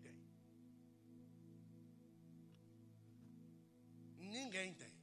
[4.39, 4.95] Ninguém tem.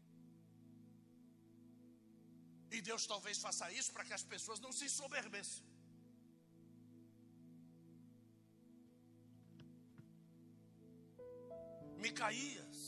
[2.75, 5.65] E Deus talvez faça isso para que as pessoas não se soberbessem.
[11.97, 12.79] Micaías,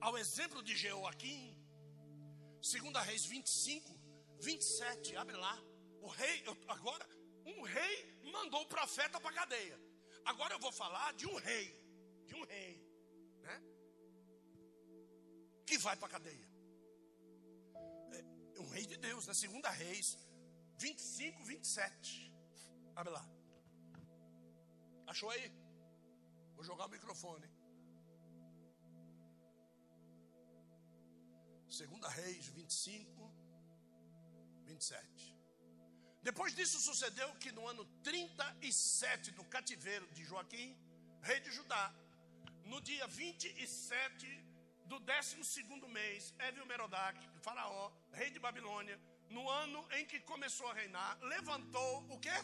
[0.00, 1.42] ao exemplo de Jeoaquim,
[2.60, 4.00] 2 Reis 25,
[4.40, 5.56] 27, abre lá.
[6.00, 6.36] O rei,
[6.68, 7.06] agora,
[7.44, 7.96] um rei
[8.32, 9.78] mandou o profeta para a cadeia.
[10.24, 11.66] Agora eu vou falar de um rei,
[12.26, 12.85] de um rei?
[15.66, 16.48] Que vai para a cadeia.
[18.54, 19.34] É um rei de Deus, na né?
[19.34, 20.16] segunda reis,
[20.78, 22.32] 25, 27.
[22.94, 23.24] Abre lá.
[25.06, 25.52] Achou aí?
[26.54, 27.48] Vou jogar o microfone.
[31.68, 33.30] Segunda Reis 25,
[34.64, 35.36] 27.
[36.22, 40.74] Depois disso sucedeu que no ano 37 do cativeiro de Joaquim,
[41.22, 41.94] rei de Judá,
[42.64, 44.26] no dia 27
[44.90, 45.62] do 12
[45.98, 48.98] mês, Evil Merodach, faraó, rei de Babilônia,
[49.30, 52.36] no ano em que começou a reinar, levantou o quê?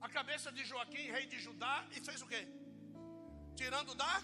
[0.00, 2.42] A cabeça de Joaquim, rei de Judá, e fez o quê?
[3.56, 4.14] Tirando da?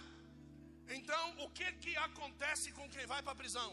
[0.97, 3.71] Então, o que que acontece com quem vai para a prisão?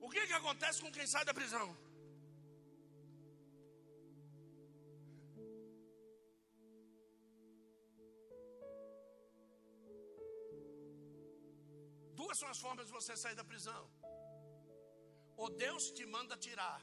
[0.00, 1.66] O que que acontece com quem sai da prisão?
[12.34, 13.82] Duas são as formas de você sair da prisão.
[15.36, 16.80] Ou Deus te manda tirar,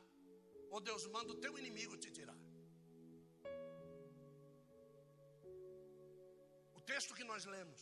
[0.73, 2.39] ou Deus manda o teu inimigo te tirar.
[6.79, 7.81] O texto que nós lemos,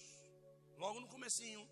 [0.83, 1.63] logo no comecinho,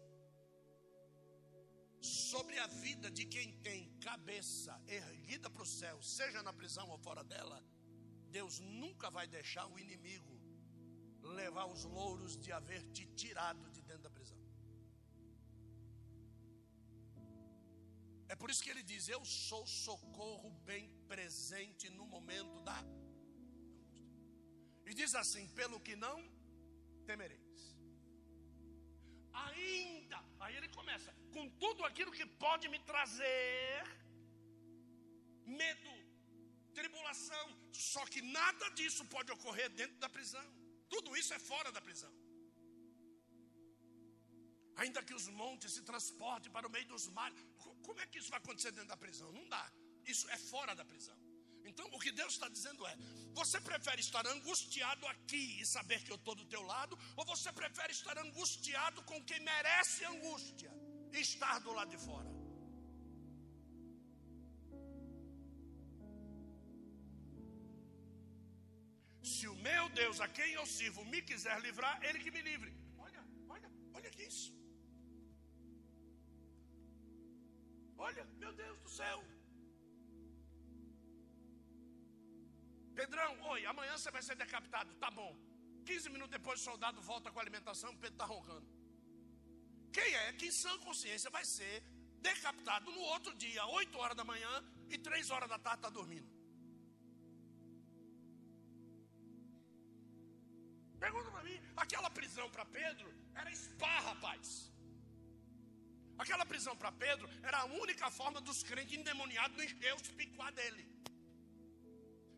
[2.00, 7.00] sobre a vida de quem tem cabeça erguida para o céu, seja na prisão ou
[7.00, 7.60] fora dela,
[8.40, 10.36] Deus nunca vai deixar o inimigo
[11.42, 14.37] levar os louros de haver te tirado de dentro da prisão.
[18.30, 22.78] É por isso que ele diz: Eu sou socorro bem presente no momento da.
[24.86, 26.18] E diz assim: Pelo que não
[27.06, 27.62] temereis.
[29.46, 33.84] Ainda, aí ele começa: Com tudo aquilo que pode me trazer
[35.46, 35.92] medo,
[36.74, 40.48] tribulação, só que nada disso pode ocorrer dentro da prisão.
[40.90, 42.14] Tudo isso é fora da prisão.
[44.78, 47.40] Ainda que os montes se transportem para o meio dos mares.
[47.86, 49.32] Como é que isso vai acontecer dentro da prisão?
[49.32, 49.66] Não dá.
[50.06, 51.18] Isso é fora da prisão.
[51.70, 52.96] Então, o que Deus está dizendo é:
[53.34, 57.52] você prefere estar angustiado aqui e saber que eu estou do teu lado, ou você
[57.52, 60.72] prefere estar angustiado com quem merece angústia
[61.12, 62.30] e estar do lado de fora?
[69.24, 72.87] Se o meu Deus, a quem eu sirvo, me quiser livrar, Ele que me livre.
[78.08, 79.18] Olha, meu Deus do céu.
[83.00, 84.94] Pedrão, oi, amanhã você vai ser decapitado.
[85.04, 85.32] Tá bom.
[85.90, 88.68] 15 minutos depois o soldado volta com a alimentação, Pedro está roncando.
[89.98, 91.76] Quem é que em sã consciência vai ser
[92.30, 94.54] decapitado no outro dia, 8 horas da manhã
[94.90, 96.30] e 3 horas da tarde está dormindo?
[101.06, 104.50] Pergunta para mim, aquela prisão para Pedro era spa, rapaz.
[106.18, 110.84] Aquela prisão para Pedro era a única forma dos crentes endemoniados encher os picuá dele.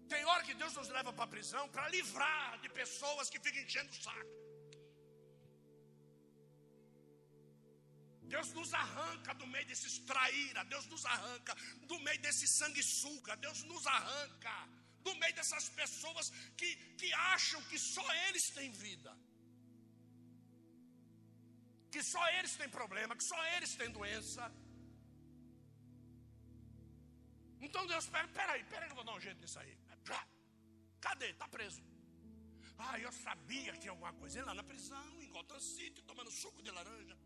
[0.07, 3.61] Tem hora que Deus nos leva para a prisão para livrar de pessoas que ficam
[3.61, 4.39] enchendo o saco.
[8.33, 11.55] Deus nos arranca do meio desses traíra, Deus nos arranca
[11.89, 14.55] do meio desse sanguessuga, Deus nos arranca
[15.01, 19.11] do meio dessas pessoas que, que acham que só eles têm vida,
[21.91, 24.43] que só eles têm problema, que só eles têm doença.
[27.61, 29.77] Então Deus pega, peraí, peraí que eu vou dar um jeito nisso aí.
[31.01, 31.29] Cadê?
[31.31, 31.81] Está preso.
[32.77, 34.39] Ah, eu sabia que tinha alguma coisa.
[34.39, 37.17] Ele lá na prisão, em Gotham City, tomando suco de laranja.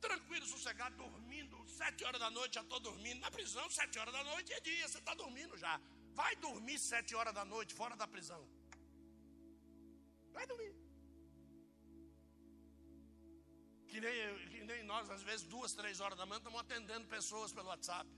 [0.00, 1.56] Tranquilo, sossegado, dormindo.
[1.66, 3.20] Sete horas da noite, já estou dormindo.
[3.20, 5.80] Na prisão, sete horas da noite é dia, você está dormindo já.
[6.12, 8.42] Vai dormir sete horas da noite, fora da prisão.
[10.32, 10.83] Vai dormir.
[13.94, 14.14] Que nem,
[14.52, 18.08] que nem nós, às vezes, duas, três horas da manhã, estamos atendendo pessoas pelo WhatsApp.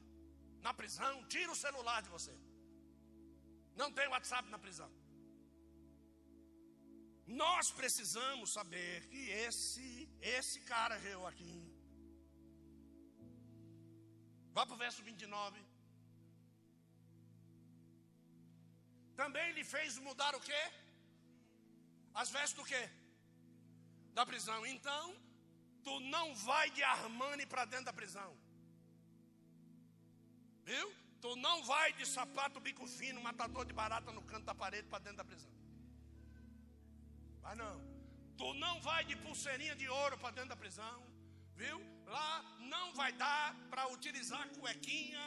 [0.67, 2.35] Na prisão, tira o celular de você.
[3.81, 4.91] Não tem WhatsApp na prisão.
[7.27, 10.09] Nós precisamos saber que esse,
[10.39, 11.55] esse cara eu aqui.
[14.57, 15.63] Vá para o verso 29.
[19.23, 20.65] Também lhe fez mudar o quê?
[22.15, 22.85] As vestes do quê?
[24.15, 24.61] Da prisão.
[24.75, 25.26] Então,
[25.87, 28.31] tu não vai de Armani para dentro da prisão.
[30.69, 30.87] Viu?
[31.21, 35.05] Tu não vai de sapato bico fino, matador de barata no canto da parede para
[35.05, 35.53] dentro da prisão.
[37.41, 37.77] Vai não.
[38.37, 40.97] Tu não vai de pulseirinha de ouro para dentro da prisão.
[41.55, 41.79] Viu?
[42.17, 42.33] Lá
[42.75, 45.25] não vai dar para utilizar cuequinha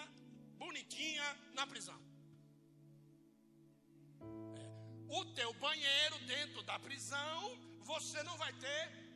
[0.58, 2.00] bonitinha na prisão.
[4.62, 4.66] É.
[5.20, 7.58] O teu banheiro dentro da prisão,
[7.92, 9.09] você não vai ter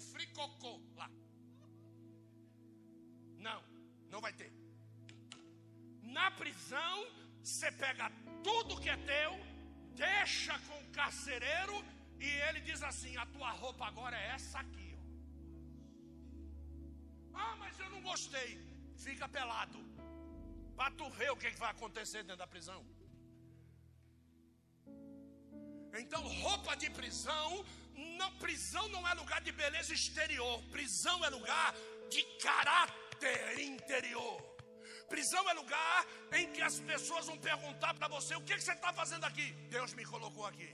[0.00, 1.10] fricocô lá.
[3.38, 3.62] Não,
[4.10, 4.52] não vai ter.
[6.02, 7.06] Na prisão,
[7.42, 8.10] você pega
[8.42, 9.32] tudo que é teu,
[9.94, 11.84] deixa com o carcereiro
[12.18, 14.90] e ele diz assim: a tua roupa agora é essa aqui.
[17.32, 17.38] Ó.
[17.38, 18.50] Ah, mas eu não gostei.
[18.96, 19.78] Fica pelado.
[20.76, 22.84] Para tu ver o que, que vai acontecer dentro da prisão.
[25.98, 27.64] Então, roupa de prisão,
[28.18, 31.74] não, prisão não é lugar de beleza exterior, prisão é lugar
[32.10, 34.50] de caráter interior.
[35.08, 36.06] Prisão é lugar
[36.38, 39.46] em que as pessoas vão perguntar para você: o que, que você está fazendo aqui?
[39.68, 40.70] Deus me colocou aqui.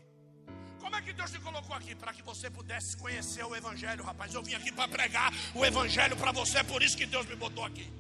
[0.79, 1.95] Como é que Deus te colocou aqui?
[1.95, 4.35] Para que você pudesse conhecer o Evangelho, rapaz.
[4.35, 7.35] Eu vim aqui para pregar o Evangelho para você, é por isso que Deus me
[7.35, 7.91] botou aqui.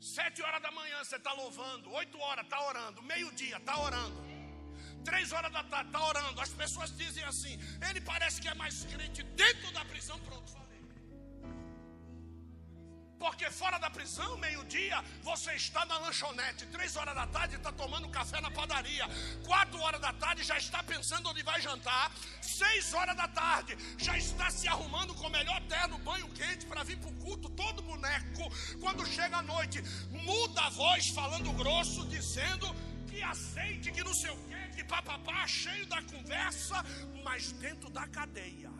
[0.00, 4.18] Sete horas da manhã você está louvando, oito horas está orando, meio-dia está orando,
[5.04, 6.40] três horas da tarde está orando.
[6.40, 10.18] As pessoas dizem assim: ele parece que é mais crente dentro da prisão.
[10.20, 10.70] Pronto, falei.
[13.20, 16.64] Porque fora da prisão, meio-dia, você está na lanchonete.
[16.68, 19.06] Três horas da tarde está tomando café na padaria.
[19.44, 22.10] Quatro horas da tarde já está pensando onde vai jantar.
[22.40, 26.82] Seis horas da tarde já está se arrumando com o melhor terno, banho quente para
[26.82, 28.50] vir para o culto, todo boneco.
[28.80, 32.74] Quando chega a noite, muda a voz falando grosso, dizendo
[33.10, 36.76] que aceite, que não sei o quê, que papapá, cheio da conversa,
[37.24, 38.70] mas dentro da cadeia.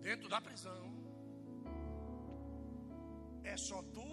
[0.00, 0.84] Dentro da prisão
[3.42, 4.10] é só tu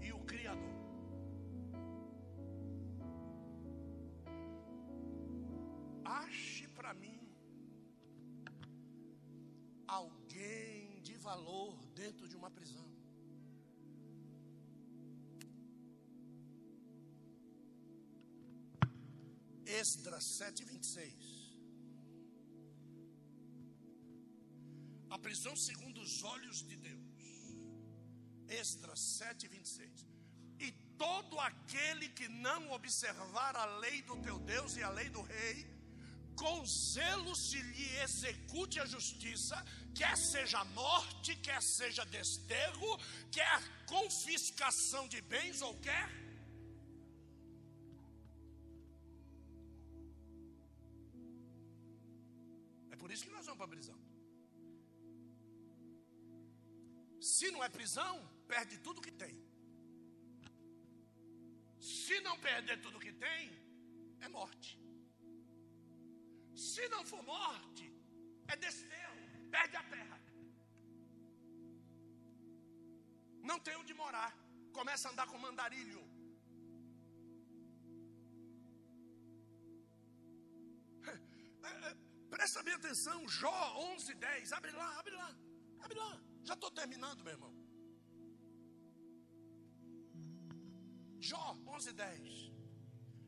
[0.00, 0.78] e o Criador.
[6.04, 7.20] Ache para mim
[9.86, 12.81] alguém de valor dentro de uma prisão.
[19.80, 21.12] Esdras 7,26.
[25.10, 27.00] A prisão segundo os olhos de Deus.
[28.48, 30.06] Esdras 7, 26.
[30.58, 35.22] E todo aquele que não observar a lei do teu Deus e a lei do
[35.22, 35.66] rei,
[36.36, 39.56] com zelo se lhe execute a justiça,
[39.94, 42.98] quer seja morte, quer seja desterro,
[43.30, 46.21] quer confiscação de bens ou quer.
[53.62, 53.98] Para a prisão.
[57.20, 58.14] Se não é prisão,
[58.52, 59.34] perde tudo que tem.
[61.78, 63.42] Se não perder tudo que tem,
[64.20, 64.70] é morte.
[66.68, 67.86] Se não for morte,
[68.48, 70.18] é desterro, perde a terra.
[73.50, 74.32] Não tem onde morar,
[74.72, 76.02] começa a andar com mandarilho.
[82.42, 83.58] Presta bem atenção, Jó
[83.94, 84.52] 11, 10.
[84.52, 85.28] Abre lá, abre lá,
[85.84, 86.20] abre lá.
[86.42, 87.52] Já estou terminando, meu irmão.
[91.20, 92.52] Jó 11, 10.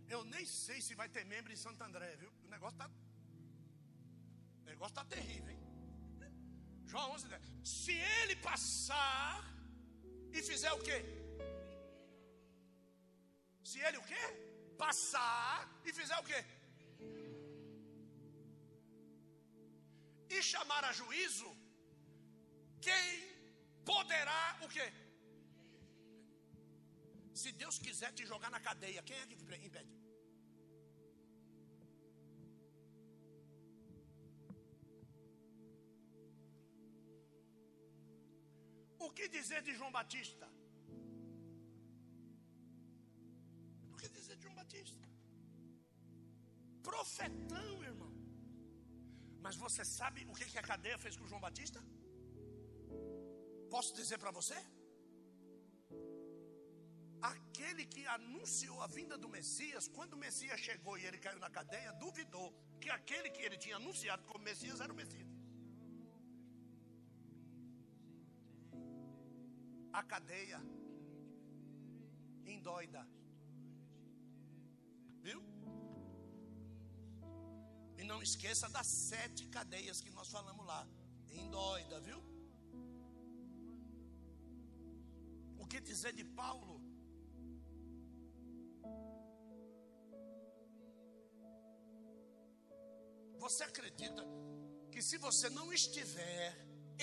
[0.08, 2.32] Eu nem sei se vai ter membro em Santo André, viu?
[2.42, 2.90] O negócio está.
[4.62, 5.62] O negócio está terrível, hein?
[6.84, 7.42] Jó 11, 10.
[7.62, 9.44] Se ele passar
[10.32, 10.98] e fizer o quê?
[13.62, 14.24] Se ele o quê?
[14.76, 16.44] Passar e fizer o quê?
[20.30, 21.50] E chamar a juízo,
[22.80, 23.04] quem
[23.84, 24.86] poderá o quê?
[27.34, 29.34] Se Deus quiser te jogar na cadeia, quem é que
[29.66, 29.92] impede?
[38.98, 40.48] O que dizer de João Batista?
[43.92, 45.08] O que dizer de João Batista?
[46.82, 48.13] Profetão, irmão.
[49.44, 51.80] Mas você sabe o que, a cadeia fez com João Batista?
[53.74, 54.58] Posso dizer para você?
[57.32, 61.50] aquele que anunciou a vinda do Messias, quando o Messias chegou e ele caiu na
[61.58, 62.48] cadeia, duvidou
[62.80, 65.30] que aquele que ele tinha anunciado como Messias era o Messias.
[70.00, 70.60] A cadeia
[72.54, 73.02] indóida.
[78.14, 80.80] Não esqueça das sete cadeias que nós falamos lá.
[81.42, 82.20] Indóida, viu?
[85.62, 86.74] O que dizer de Paulo?
[93.44, 94.22] Você acredita
[94.92, 96.46] que se você não estiver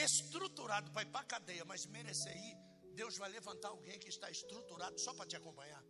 [0.07, 2.57] estruturado para ir para a cadeia, mas merecer ir,
[3.01, 5.83] Deus vai levantar alguém que está estruturado só para te acompanhar?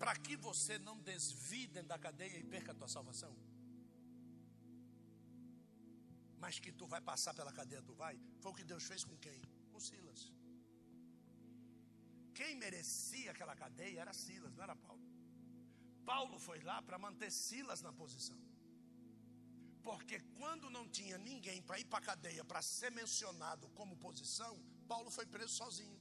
[0.00, 3.32] Para que você não desvie da cadeia e perca a tua salvação?
[6.42, 8.14] Mas que tu vai passar pela cadeia, tu vai.
[8.40, 9.38] Foi o que Deus fez com quem?
[9.70, 10.22] Com Silas.
[12.38, 15.06] Quem merecia aquela cadeia era Silas, não era Paulo.
[16.12, 18.40] Paulo foi lá para manter Silas na posição.
[19.82, 24.54] Porque quando não tinha ninguém para ir para a cadeia para ser mencionado como posição,
[24.88, 25.99] Paulo foi preso sozinho.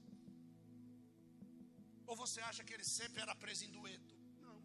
[2.09, 4.13] Ou você acha que ele sempre era preso em dueto?
[4.45, 4.57] Não.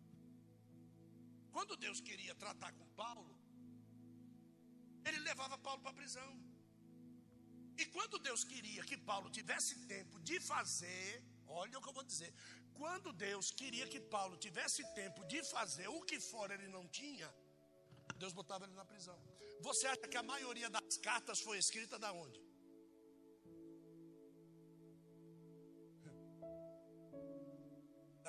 [1.54, 3.34] Quando Deus queria tratar com Paulo,
[5.08, 6.30] ele levava Paulo para a prisão.
[7.80, 11.08] E quando Deus queria que Paulo tivesse tempo de fazer,
[11.46, 12.32] olha o que eu vou dizer,
[12.80, 17.28] quando Deus queria que Paulo tivesse tempo de fazer o que fora ele não tinha,
[18.22, 19.18] Deus botava ele na prisão.
[19.68, 22.40] Você acha que a maioria das cartas foi escrita da onde?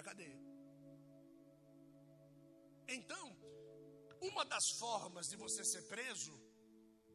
[0.09, 0.39] Cadeia.
[2.95, 3.25] Então,
[4.29, 6.33] uma das formas de você ser preso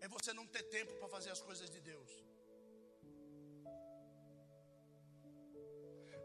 [0.05, 2.11] é você não ter tempo para fazer as coisas de Deus.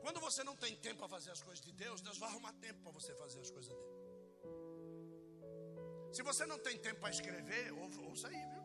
[0.04, 2.80] Quando você não tem tempo para fazer as coisas de Deus, Deus vai arrumar tempo
[2.84, 3.96] para você fazer as coisas dele.
[6.16, 7.64] Se você não tem tempo para escrever,
[8.10, 8.64] ouça aí, viu?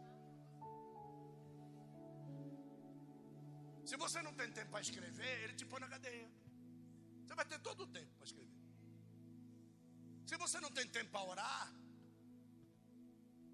[3.91, 6.29] Se você não tem tempo para escrever, ele te põe na cadeia.
[7.31, 8.61] Você vai ter todo o tempo para escrever.
[10.29, 11.67] Se você não tem tempo para orar,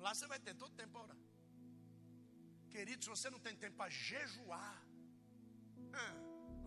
[0.05, 1.19] lá você vai ter todo o tempo para orar.
[2.75, 4.79] Querido, se você não tem tempo para jejuar,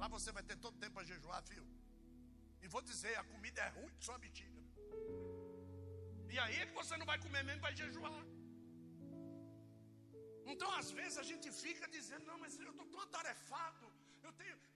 [0.02, 1.66] lá você vai ter todo o tempo para jejuar, filho.
[2.62, 4.62] E vou dizer, a comida é ruim de sua bexiga.
[6.34, 8.24] E aí é que você não vai comer mesmo, vai jejuar.
[10.46, 13.89] Então, às vezes, a gente fica dizendo, não, mas eu estou tão atarefado.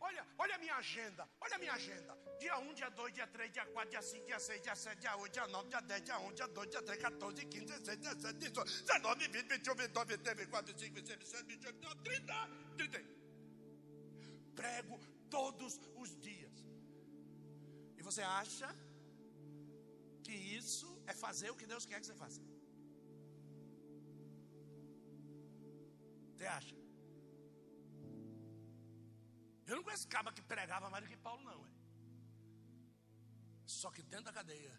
[0.07, 2.13] Olha, olha a minha agenda, olha a minha agenda.
[2.37, 5.15] Dia 1, dia 2, dia 3, dia 4, dia 5, dia 6, dia 7, dia
[5.15, 8.39] 8, dia 9, dia 10, dia 11, dia 12, dia 13, 14, 15, 16, 17,
[8.39, 13.23] 18, 19, 20, 21, 22, 23, 24, 25, 26, 27, 28, 29, 30, 31.
[14.55, 14.99] Prego
[15.29, 16.51] todos os dias.
[17.97, 18.75] E você acha
[20.21, 22.41] que isso é fazer o que Deus quer que você faça?
[26.35, 26.82] Você acha?
[29.93, 31.59] Conheço caba que pregava mais do que Paulo, não.
[31.65, 31.71] É.
[33.79, 34.73] Só que dentro da cadeia,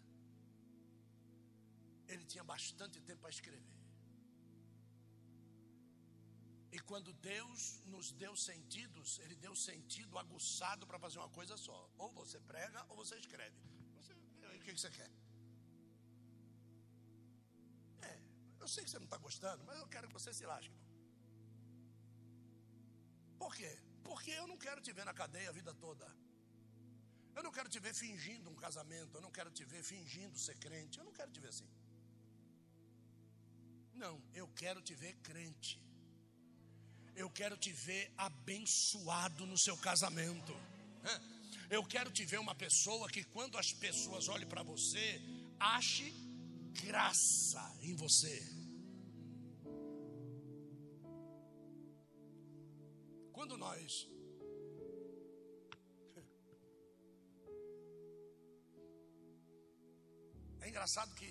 [2.09, 3.77] ele tinha bastante tempo para escrever.
[6.75, 11.79] E quando Deus nos deu sentidos, Ele deu sentido aguçado para fazer uma coisa só:
[11.97, 13.57] ou você prega ou você escreve.
[13.95, 14.11] Você,
[14.57, 15.09] o que você quer?
[18.11, 18.13] É,
[18.59, 20.77] eu sei que você não está gostando, mas eu quero que você se lasque.
[23.39, 23.84] Por quê?
[24.07, 26.05] Porque eu não quero te ver na cadeia a vida toda.
[27.35, 29.17] Eu não quero te ver fingindo um casamento.
[29.17, 30.99] Eu não quero te ver fingindo ser crente.
[30.99, 31.69] Eu não quero te ver assim.
[33.93, 35.81] Não, eu quero te ver crente.
[37.15, 40.53] Eu quero te ver abençoado no seu casamento.
[41.69, 45.21] Eu quero te ver uma pessoa que, quando as pessoas olhem para você,
[45.59, 46.13] ache
[46.83, 48.37] graça em você.
[60.61, 61.29] É engraçado que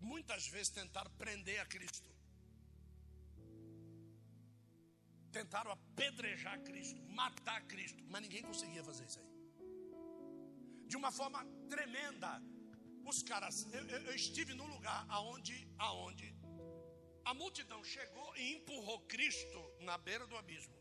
[0.00, 2.08] muitas vezes tentaram prender a Cristo.
[5.30, 9.26] Tentaram apedrejar Cristo, matar Cristo, mas ninguém conseguia fazer isso aí.
[10.88, 12.42] De uma forma tremenda.
[13.04, 16.34] Os caras, eu, eu, estive num lugar aonde, aonde
[17.30, 20.76] a multidão chegou e empurrou Cristo na beira do abismo.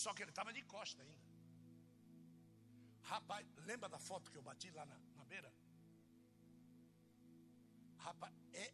[0.00, 1.30] Só que ele estava de costa ainda.
[3.12, 5.50] Rapaz, lembra da foto que eu bati lá na, na beira?
[8.06, 8.66] Rapaz, é,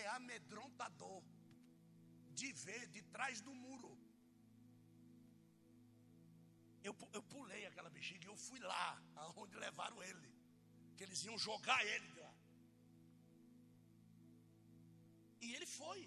[0.00, 1.22] é amedrontador
[2.38, 3.92] de ver de trás do muro.
[6.84, 10.31] Eu, eu pulei aquela bexiga e eu fui lá, aonde levaram ele
[11.02, 12.34] que eles iam jogar ele de lá.
[15.44, 16.00] E ele foi.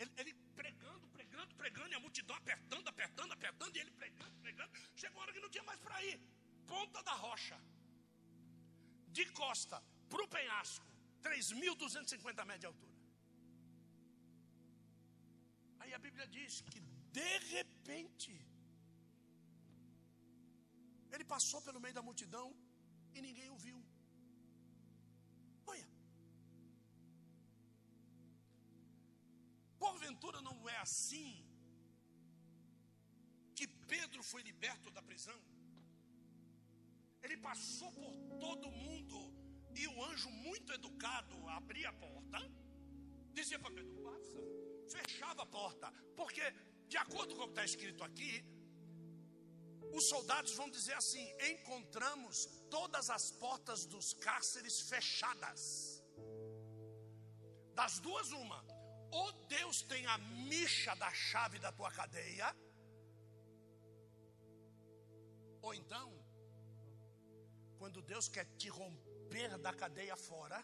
[0.00, 4.70] Ele, ele, pregando, pregando, pregando, e a multidão apertando, apertando, apertando, e ele pregando, pregando.
[4.94, 6.18] Chegou uma hora que não tinha mais para ir.
[6.72, 7.58] Ponta da rocha.
[9.18, 10.86] De costa para o penhasco.
[11.22, 12.96] 3.250 metros de altura.
[15.80, 16.80] Aí a Bíblia diz que
[17.20, 18.32] de repente
[21.10, 22.48] ele passou pelo meio da multidão
[23.14, 23.80] e ninguém o viu.
[30.86, 31.32] Assim
[33.56, 35.40] que Pedro foi liberto da prisão?
[37.24, 38.12] Ele passou por
[38.44, 39.18] todo mundo
[39.80, 42.40] e o anjo, muito educado, abria a porta,
[43.38, 44.38] dizia para Pedro: passa,
[44.96, 45.88] fechava a porta,
[46.20, 46.44] porque,
[46.92, 48.32] de acordo com o que está escrito aqui,
[49.98, 55.62] os soldados vão dizer assim: encontramos todas as portas dos cárceres fechadas.
[57.80, 58.75] Das duas, uma.
[59.18, 60.16] Ou Deus tem a
[60.52, 62.48] micha da chave da tua cadeia,
[65.66, 66.08] ou então,
[67.78, 70.58] quando Deus quer te romper da cadeia fora,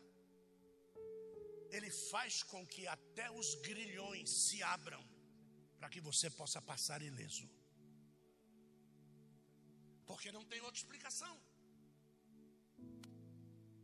[1.76, 5.03] Ele faz com que até os grilhões se abram,
[5.78, 7.48] para que você possa passar ileso
[10.12, 11.34] porque não tem outra explicação.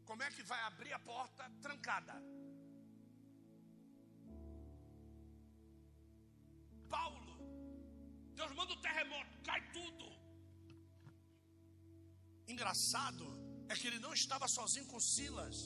[0.04, 2.14] Como é que vai abrir a porta trancada?
[6.96, 7.34] Paulo,
[8.34, 10.06] Deus manda o terremoto, cai tudo.
[12.46, 13.24] engraçado
[13.68, 15.56] é que ele não estava sozinho com Silas.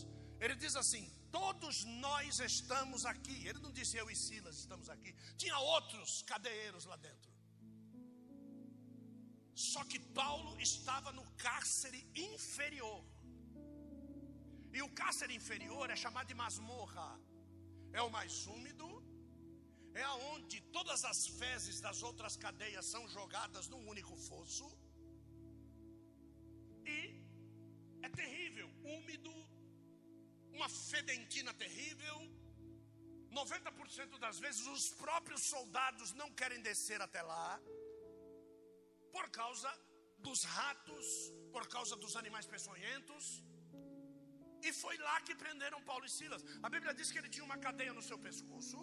[0.40, 3.46] Ele diz assim: Todos nós estamos aqui.
[3.48, 5.14] Ele não disse eu e Silas estamos aqui.
[5.36, 7.30] Tinha outros cadeeiros lá dentro.
[9.54, 13.04] Só que Paulo estava no cárcere inferior.
[14.72, 17.08] E o cárcere inferior é chamado de masmorra.
[17.92, 18.86] É o mais úmido,
[19.94, 24.66] é aonde todas as fezes das outras cadeias são jogadas num único fosso.
[26.84, 26.98] E
[28.02, 28.68] é terrível,
[28.98, 29.32] úmido,
[30.52, 32.16] uma fedentina terrível.
[33.30, 37.60] 90% das vezes os próprios soldados não querem descer até lá
[39.14, 39.70] por causa
[40.18, 41.06] dos ratos,
[41.54, 43.24] por causa dos animais peçonhentos.
[44.62, 46.42] E foi lá que prenderam Paulo e Silas.
[46.62, 48.78] A Bíblia diz que ele tinha uma cadeia no seu pescoço,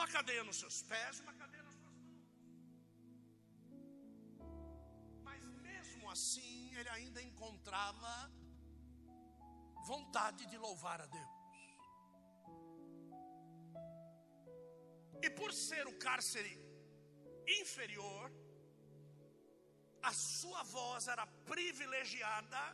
[0.00, 2.22] uma cadeia nos seus pés, uma cadeia nas suas mãos.
[5.22, 8.12] Mas mesmo assim, ele ainda encontrava
[9.86, 11.36] vontade de louvar a Deus.
[15.22, 16.54] E por ser o cárcere
[17.60, 18.32] inferior,
[20.02, 22.64] a sua voz era privilegiada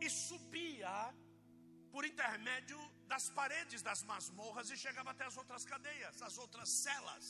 [0.00, 1.14] e subia
[1.92, 2.80] por intermédio
[3.12, 7.26] das paredes das masmorras e chegava até as outras cadeias, as outras celas.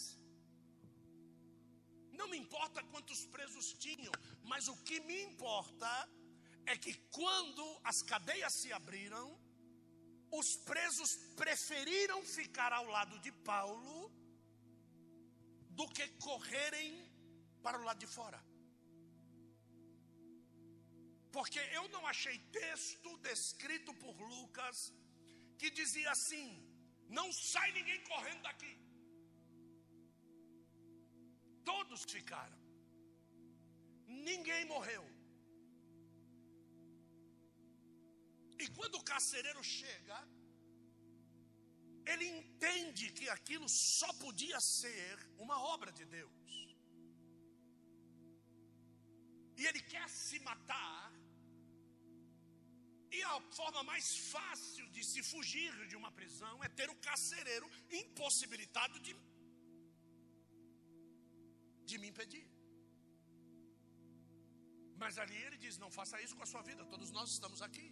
[2.19, 4.13] Não me importa quantos presos tinham,
[4.53, 5.91] mas o que me importa
[6.73, 9.27] é que quando as cadeias se abriram,
[10.41, 11.11] os presos
[11.43, 14.11] preferiram ficar ao lado de Paulo
[15.79, 16.91] do que correrem
[17.63, 18.41] para o lado de fora.
[21.37, 24.93] Porque eu não achei texto descrito por Lucas
[25.61, 26.49] que dizia assim:
[27.19, 28.75] não sai ninguém correndo daqui.
[31.65, 32.59] Todos ficaram.
[34.07, 35.05] Ninguém morreu.
[38.63, 40.19] E quando o carcereiro chega,
[42.13, 46.47] ele entende que aquilo só podia ser uma obra de Deus.
[49.59, 51.16] E ele quer se matar
[53.11, 57.71] e a forma mais fácil de se fugir de uma prisão é ter o carcereiro
[57.91, 59.17] impossibilitado de,
[61.85, 62.47] de me impedir.
[64.97, 67.89] Mas ali ele diz: não faça isso com a sua vida, todos nós estamos aqui.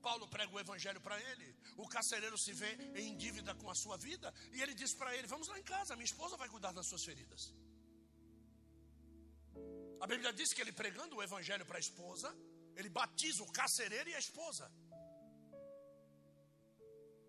[0.00, 1.48] Paulo prega o evangelho para ele.
[1.76, 2.72] O carcereiro se vê
[3.02, 4.34] em dívida com a sua vida.
[4.52, 7.04] E ele diz para ele: Vamos lá em casa, minha esposa vai cuidar das suas
[7.04, 7.54] feridas.
[10.00, 12.34] A Bíblia diz que ele pregando o evangelho para a esposa,
[12.76, 14.70] ele batiza o carcereiro e a esposa.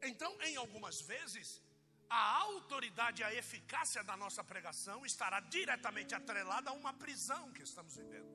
[0.01, 1.61] Então, em algumas vezes,
[2.09, 7.63] a autoridade e a eficácia da nossa pregação estará diretamente atrelada a uma prisão que
[7.63, 8.31] estamos vivendo.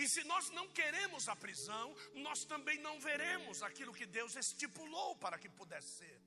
[0.00, 1.86] E se nós não queremos a prisão,
[2.26, 6.20] nós também não veremos aquilo que Deus estipulou para que pudesse ser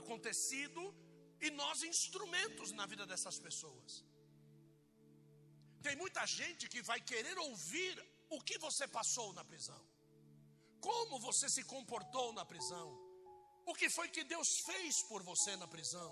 [0.00, 0.82] acontecido
[1.40, 4.04] e nós instrumentos na vida dessas pessoas.
[5.82, 7.94] Tem muita gente que vai querer ouvir
[8.30, 9.84] o que você passou na prisão,
[10.80, 12.88] como você se comportou na prisão,
[13.66, 16.10] o que foi que Deus fez por você na prisão,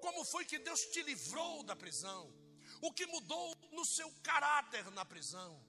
[0.00, 2.32] como foi que Deus te livrou da prisão,
[2.80, 5.60] o que mudou no seu caráter na prisão.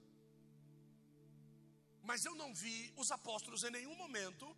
[2.02, 4.56] Mas eu não vi os apóstolos em nenhum momento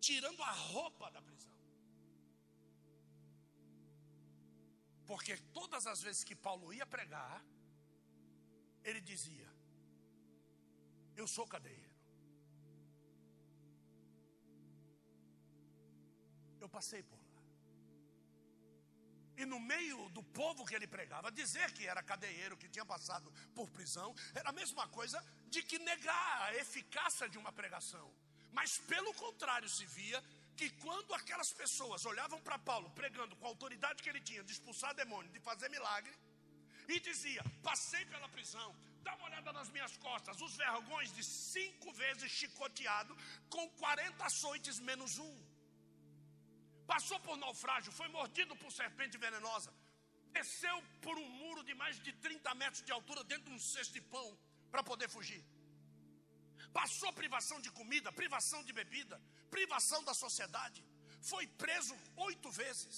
[0.00, 1.54] tirando a roupa da prisão.
[5.06, 7.44] Porque todas as vezes que Paulo ia pregar,
[8.82, 9.53] ele dizia:
[11.16, 11.88] eu sou cadeiro.
[16.60, 17.24] Eu passei por lá.
[19.36, 23.32] E no meio do povo que ele pregava, dizer que era cadeiro, que tinha passado
[23.54, 28.14] por prisão, era a mesma coisa de que negar a eficácia de uma pregação.
[28.52, 30.22] Mas pelo contrário, se via
[30.56, 34.52] que quando aquelas pessoas olhavam para Paulo pregando com a autoridade que ele tinha de
[34.52, 36.14] expulsar demônio, de fazer milagre,
[36.88, 38.74] e dizia: Passei pela prisão,
[39.06, 43.14] Dá uma olhada nas minhas costas, os vergões de cinco vezes chicoteado,
[43.54, 45.34] com 40 açoites menos um.
[46.92, 49.72] Passou por naufrágio, foi mordido por serpente venenosa,
[50.38, 53.94] desceu por um muro de mais de 30 metros de altura dentro de um cesto
[53.98, 54.28] de pão
[54.70, 55.42] para poder fugir.
[56.72, 59.16] Passou privação de comida, privação de bebida,
[59.50, 60.80] privação da sociedade.
[61.30, 61.94] Foi preso
[62.28, 62.96] oito vezes.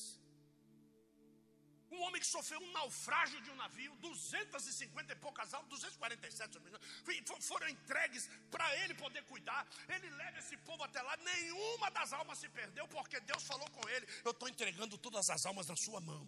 [1.90, 6.58] Um homem que sofreu um naufrágio de um navio, 250 e poucas almas, 247
[7.40, 9.66] foram entregues para ele poder cuidar.
[9.88, 13.88] Ele leva esse povo até lá, nenhuma das almas se perdeu, porque Deus falou com
[13.88, 16.26] ele: Eu estou entregando todas as almas na sua mão.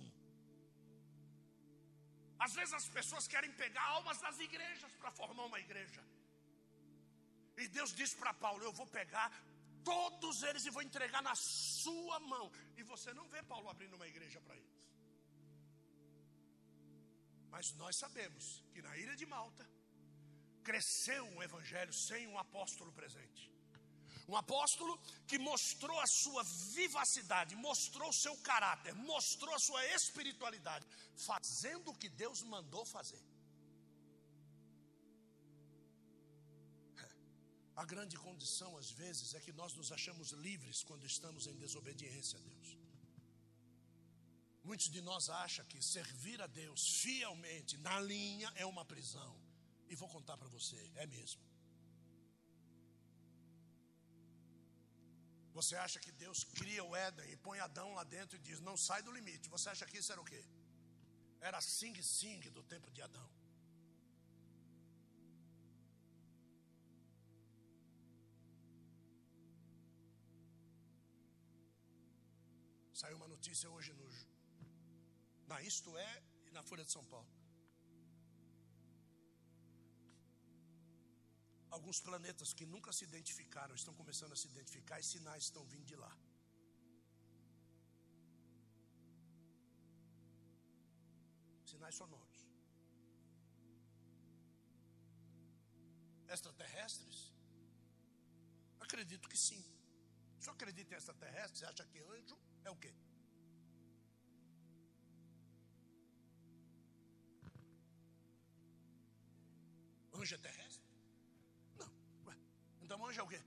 [2.38, 6.02] Às vezes as pessoas querem pegar almas das igrejas para formar uma igreja.
[7.56, 9.28] E Deus disse para Paulo: Eu vou pegar
[9.84, 12.46] todos eles e vou entregar na sua mão.
[12.76, 14.77] E você não vê Paulo abrindo uma igreja para eles.
[17.50, 19.68] Mas nós sabemos que na ilha de Malta
[20.62, 23.50] cresceu um evangelho sem um apóstolo presente.
[24.28, 26.42] Um apóstolo que mostrou a sua
[26.74, 30.86] vivacidade, mostrou o seu caráter, mostrou a sua espiritualidade,
[31.16, 33.22] fazendo o que Deus mandou fazer.
[37.74, 42.36] A grande condição, às vezes, é que nós nos achamos livres quando estamos em desobediência
[42.38, 42.87] a Deus.
[44.68, 49.32] Muitos de nós acham que servir a Deus fielmente, na linha, é uma prisão.
[49.90, 51.42] E vou contar para você, é mesmo.
[55.58, 58.76] Você acha que Deus cria o Éden e põe Adão lá dentro e diz: não
[58.76, 59.48] sai do limite.
[59.56, 60.42] Você acha que isso era o quê?
[61.40, 63.28] Era sing-sing do tempo de Adão.
[73.00, 74.06] Saiu uma notícia hoje no,
[75.50, 76.12] na Isto É
[76.46, 77.30] e na Folha de São Paulo.
[81.76, 85.86] Alguns planetas que nunca se identificaram estão começando a se identificar e sinais estão vindo
[85.92, 86.12] de lá.
[91.72, 92.38] Sinais sonoros.
[96.36, 97.18] Extraterrestres?
[98.80, 99.62] Acredito que sim.
[100.40, 102.92] Se acredita em extraterrestres, acha que anjo é o quê?
[110.18, 110.84] Anjo é terrestre?
[112.82, 113.40] Então anjo é o quê?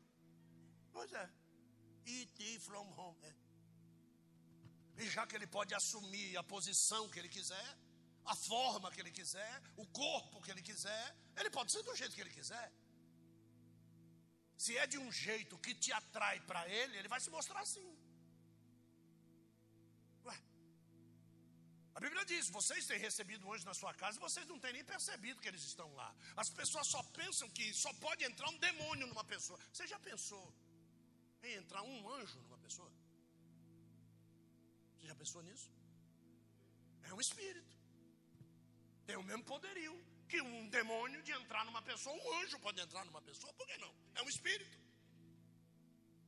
[0.93, 1.29] Pois é.
[2.05, 2.59] E.T.
[2.59, 3.17] from home.
[3.29, 3.33] É.
[5.03, 7.69] E já que ele pode assumir a posição que ele quiser,
[8.25, 11.05] a forma que ele quiser, o corpo que ele quiser,
[11.37, 12.71] ele pode ser do jeito que ele quiser.
[14.57, 17.89] Se é de um jeito que te atrai para ele, ele vai se mostrar assim.
[21.95, 24.73] A Bíblia diz: vocês têm recebido um anjo na sua casa e vocês não têm
[24.73, 26.09] nem percebido que eles estão lá.
[26.35, 29.59] As pessoas só pensam que só pode entrar um demônio numa pessoa.
[29.71, 30.53] Você já pensou
[31.43, 32.91] em entrar um anjo numa pessoa?
[34.97, 35.69] Você já pensou nisso?
[37.03, 37.75] É um espírito.
[39.05, 39.93] Tem o mesmo poderio
[40.29, 42.15] que um demônio de entrar numa pessoa.
[42.15, 43.93] Um anjo pode entrar numa pessoa, por que não?
[44.15, 44.77] É um espírito.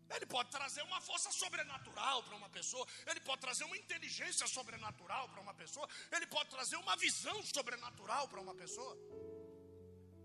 [0.10, 5.30] Ele pode trazer uma força sobrenatural para uma pessoa, ele pode trazer uma inteligência sobrenatural
[5.30, 8.97] para uma pessoa, ele pode trazer uma visão sobrenatural para uma pessoa.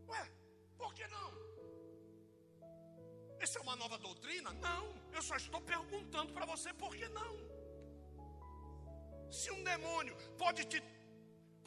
[0.08, 0.30] Ué,
[0.76, 1.48] por que não?
[3.40, 4.52] Essa é uma nova doutrina?
[4.54, 7.36] Não, eu só estou perguntando para você por que não.
[9.30, 10.82] Se um demônio pode te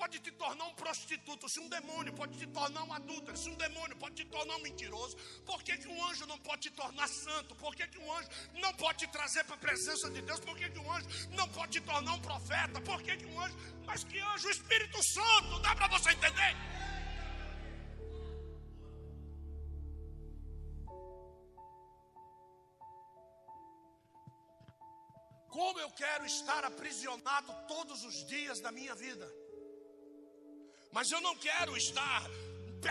[0.02, 3.54] pode te tornar um prostituto, se um demônio pode te tornar um adúltero, se um
[3.54, 7.08] demônio pode te tornar um mentiroso, por que, que um anjo não pode te tornar
[7.08, 7.54] santo?
[7.54, 8.28] Por que, que um anjo
[8.64, 10.40] não pode te trazer para a presença de Deus?
[10.40, 11.08] Por que, que um anjo
[11.40, 12.82] não pode te tornar um profeta?
[12.82, 14.48] Por que, que um anjo, mas que anjo?
[14.48, 16.56] O Espírito Santo, dá para você entender?
[25.48, 29.41] Como eu quero estar aprisionado todos os dias da minha vida.
[30.92, 32.30] Mas eu não quero estar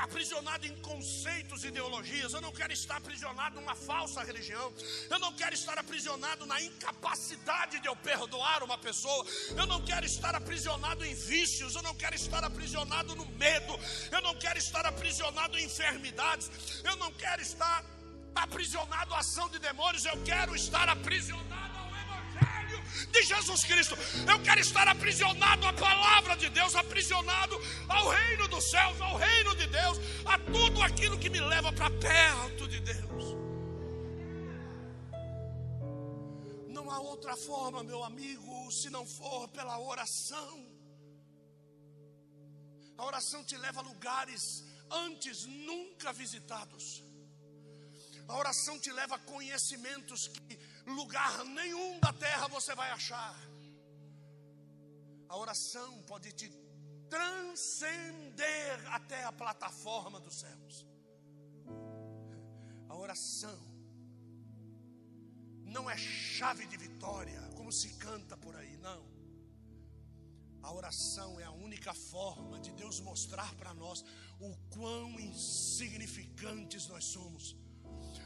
[0.00, 4.72] aprisionado em conceitos, ideologias, eu não quero estar aprisionado numa falsa religião,
[5.10, 10.06] eu não quero estar aprisionado na incapacidade de eu perdoar uma pessoa, eu não quero
[10.06, 13.78] estar aprisionado em vícios, eu não quero estar aprisionado no medo,
[14.10, 16.50] eu não quero estar aprisionado em enfermidades,
[16.84, 17.84] eu não quero estar
[18.34, 21.49] aprisionado à ação de demônios, eu quero estar aprisionado
[23.06, 23.96] de Jesus Cristo.
[24.28, 27.56] Eu quero estar aprisionado à palavra de Deus, aprisionado
[27.88, 31.90] ao reino dos céus, ao reino de Deus, a tudo aquilo que me leva para
[31.90, 33.24] perto de Deus.
[36.68, 40.66] Não há outra forma, meu amigo, se não for pela oração.
[42.96, 47.02] A oração te leva a lugares antes nunca visitados.
[48.28, 50.58] A oração te leva a conhecimentos que
[50.94, 53.36] lugar nenhum da terra você vai achar.
[55.28, 56.48] A oração pode te
[57.08, 60.86] transcender até a plataforma dos céus.
[62.88, 63.58] A oração
[65.64, 69.08] não é chave de vitória, como se canta por aí, não.
[70.62, 74.04] A oração é a única forma de Deus mostrar para nós
[74.38, 77.56] o quão insignificantes nós somos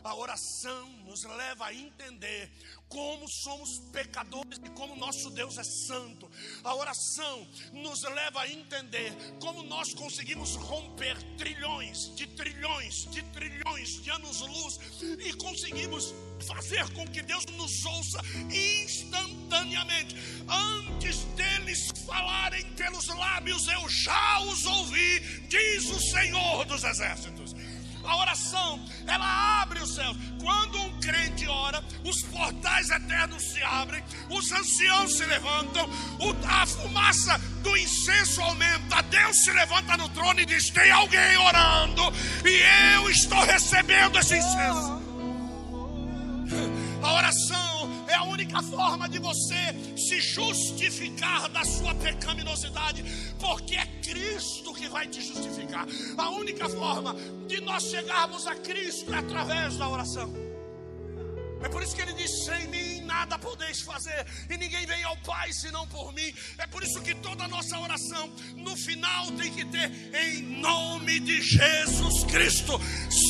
[0.04, 2.50] A oração nos leva a entender
[2.88, 6.30] como somos pecadores e como nosso Deus é santo.
[6.62, 14.02] A oração nos leva a entender como nós conseguimos romper trilhões de trilhões de trilhões
[14.02, 16.14] de anos-luz e conseguimos
[16.46, 18.20] fazer com que Deus nos ouça
[18.52, 20.16] instantaneamente.
[20.48, 27.43] Antes deles falarem pelos lábios, eu já os ouvi, diz o Senhor dos Exércitos.
[28.06, 30.16] A oração, ela abre os céus.
[30.40, 35.88] Quando um crente ora, os portais eternos se abrem, os anciãos se levantam,
[36.46, 39.02] a fumaça do incenso aumenta.
[39.02, 42.02] Deus se levanta no trono e diz: Tem alguém orando,
[42.44, 45.02] e eu estou recebendo esse incenso.
[47.02, 47.63] A oração
[48.14, 53.04] é a única forma de você se justificar da sua pecaminosidade,
[53.40, 55.86] porque é Cristo que vai te justificar.
[56.16, 57.16] A única forma
[57.48, 60.32] de nós chegarmos a Cristo é através da oração.
[61.60, 65.16] É por isso que ele diz: sem mim nada podeis fazer, e ninguém vem ao
[65.18, 66.34] Pai senão por mim.
[66.58, 71.20] É por isso que toda a nossa oração, no final, tem que ter em nome
[71.20, 72.80] de Jesus Cristo.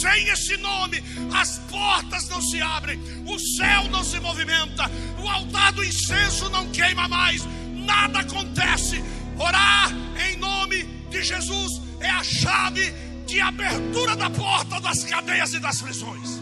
[0.00, 1.02] Sem esse nome,
[1.34, 4.90] as portas não se abrem, o céu não se movimenta,
[5.22, 9.02] o altar do incenso não queima mais, nada acontece.
[9.38, 9.90] Orar
[10.28, 12.92] em nome de Jesus é a chave
[13.26, 16.33] de abertura da porta das cadeias e das prisões.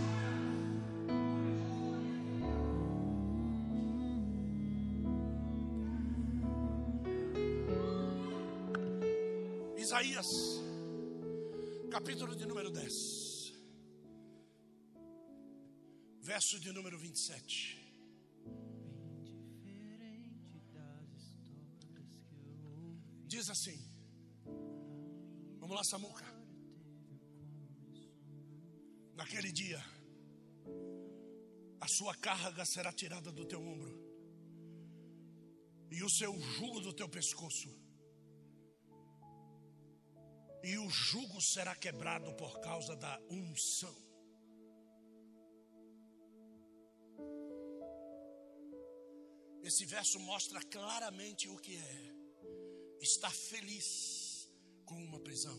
[9.92, 10.30] Isaías,
[11.90, 13.52] capítulo de número 10,
[16.22, 17.78] verso de número 27.
[23.26, 23.78] Diz assim:
[25.60, 26.24] Vamos lá, Samuca.
[29.14, 29.84] Naquele dia,
[31.82, 33.94] a sua carga será tirada do teu ombro,
[35.90, 37.81] e o seu jugo do teu pescoço
[40.62, 43.94] e o jugo será quebrado por causa da unção.
[49.62, 52.14] Esse verso mostra claramente o que é
[53.00, 54.48] estar feliz
[54.84, 55.56] com uma prisão.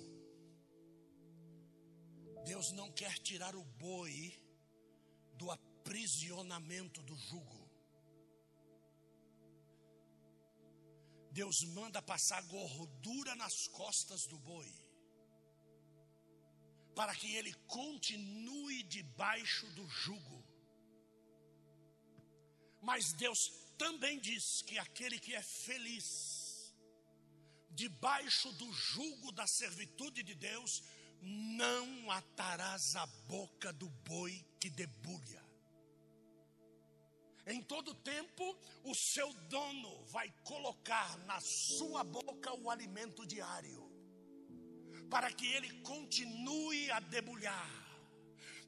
[2.45, 4.33] Deus não quer tirar o boi
[5.35, 7.63] do aprisionamento do jugo.
[11.31, 14.82] Deus manda passar gordura nas costas do boi
[16.95, 20.43] para que ele continue debaixo do jugo.
[22.81, 26.73] Mas Deus também diz que aquele que é feliz,
[27.71, 30.83] debaixo do jugo da servitude de Deus,
[31.21, 35.41] não atarás a boca do boi que debulha.
[37.45, 43.82] Em todo tempo, o seu dono vai colocar na sua boca o alimento diário
[45.13, 47.69] para que ele continue a debulhar,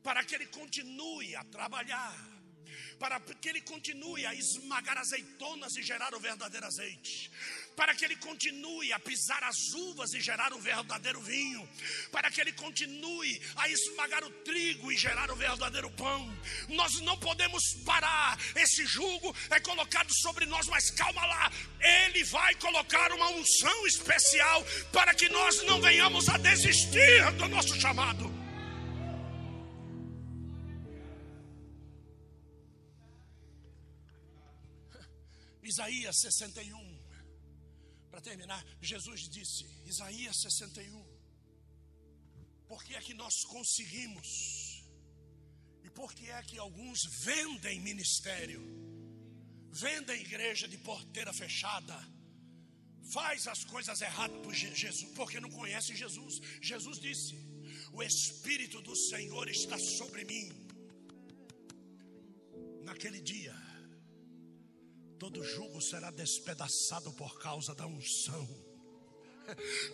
[0.04, 2.16] para que ele continue a trabalhar,
[3.00, 7.32] para que ele continue a esmagar azeitonas e gerar o verdadeiro azeite,
[7.76, 11.67] para que ele continue a pisar as uvas e gerar o verdadeiro vinho,
[12.11, 16.34] para que ele continue a esmagar o trigo e gerar o verdadeiro pão.
[16.69, 21.51] Nós não podemos parar, esse jugo é colocado sobre nós, mas calma lá,
[22.07, 27.80] ele vai colocar uma unção especial para que nós não venhamos a desistir do nosso
[27.80, 28.26] chamado.
[35.61, 37.05] Isaías 61
[38.16, 41.05] para terminar, Jesus disse, Isaías 61,
[42.66, 44.86] por que é que nós conseguimos?
[45.84, 48.61] E por que é que alguns vendem ministério,
[49.70, 51.97] vendem igreja de porteira fechada,
[53.11, 56.39] faz as coisas erradas por Jesus, porque não conhece Jesus.
[56.61, 57.36] Jesus disse:
[57.91, 60.47] O Espírito do Senhor está sobre mim.
[62.86, 63.53] Naquele dia,
[65.20, 68.47] todo jugo será despedaçado por causa da unção.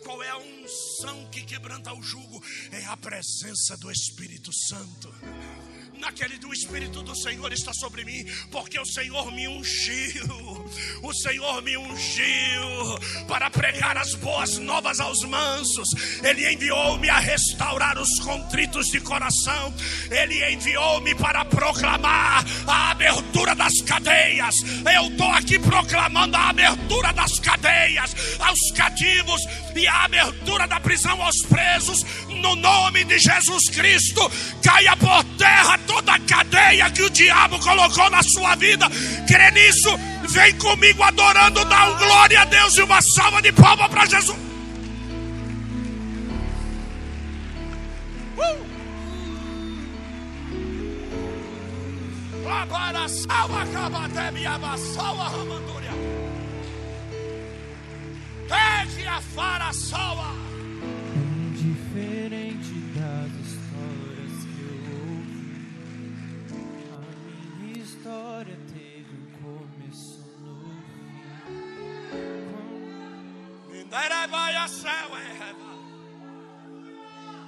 [0.02, 2.42] Qual é a unção que quebranta o jugo?
[2.70, 5.12] É a presença do Espírito Santo
[6.02, 10.66] naquele do Espírito do Senhor está sobre mim, porque o Senhor me ungiu,
[11.00, 12.98] o Senhor me ungiu
[13.28, 15.88] para pregar as boas novas aos mansos,
[16.24, 19.72] Ele enviou-me a restaurar os contritos de coração,
[20.10, 24.56] Ele enviou-me para proclamar a abertura das cadeias.
[24.92, 29.40] Eu estou aqui proclamando a abertura das cadeias aos cativos
[29.76, 32.04] e a abertura da prisão aos presos.
[32.28, 34.20] No nome de Jesus Cristo,
[34.62, 38.88] caia por terra toda a cadeia que o diabo colocou na sua vida.
[39.28, 39.90] Crê nisso,
[40.30, 44.38] vem comigo adorando, dá um glória a Deus e uma salva de palmas para Jesus.
[48.38, 48.66] Uh!
[58.48, 60.41] Pegue a fara, salva.
[74.28, 74.82] Fim.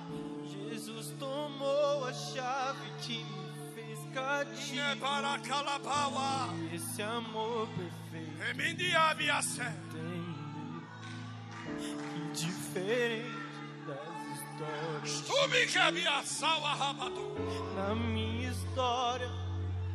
[0.09, 5.07] Quando Jesus tomou a chave que me fez cativo.
[6.73, 9.15] Esse amor perfeito a
[11.79, 11.95] que
[12.33, 13.45] diferente
[13.87, 13.99] das
[14.35, 15.25] histórias.
[17.77, 19.31] Na minha história,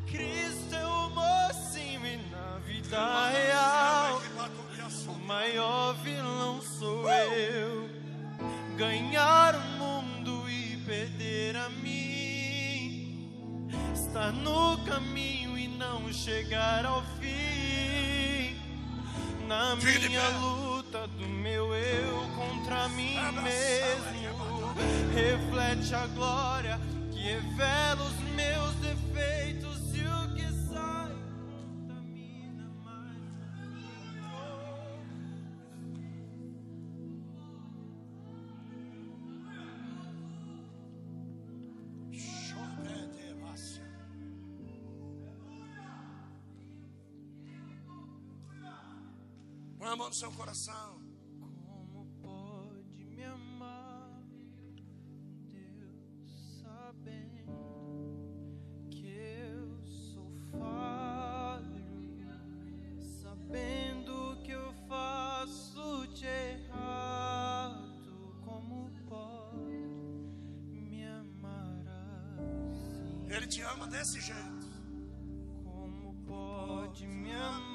[0.07, 4.21] Cristo é o mocinho e na vida real,
[5.09, 7.89] o maior vilão sou eu.
[8.77, 18.57] Ganhar o mundo e perder a mim, estar no caminho e não chegar ao fim.
[19.47, 24.73] Na minha luta do meu eu contra mim mesmo,
[25.13, 26.79] reflete a glória
[27.11, 29.78] que revela os meus defeitos
[49.89, 51.01] Põe a mão no seu coração.
[51.39, 54.21] Como pode me amar,
[55.47, 57.51] Deus, sabendo
[58.91, 61.65] que eu sou falho,
[63.19, 69.71] sabendo que eu faço de errado, como pode
[70.69, 71.83] me amar
[72.69, 73.25] assim?
[73.27, 74.69] Ele te ama desse jeito.
[75.63, 77.68] Como pode me amar,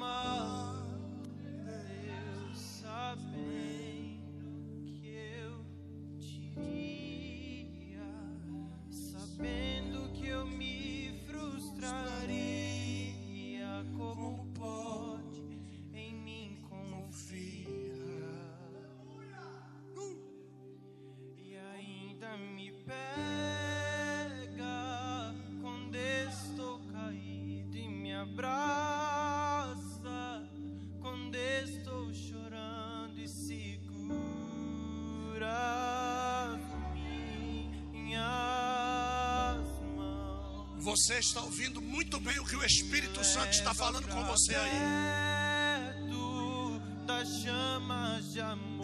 [40.95, 44.71] Você está ouvindo muito bem o que o Espírito Santo está falando com você aí.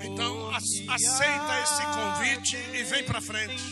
[0.04, 3.64] Então, aceita esse convite e vem pra frente.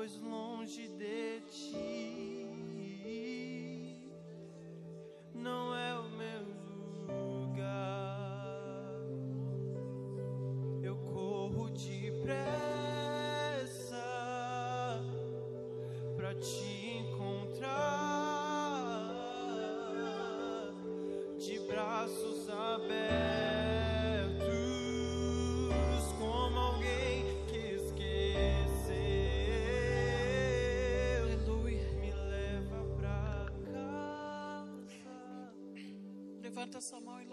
[0.00, 2.39] pois longe de ti.
[36.70, 37.24] Levanta sua mão e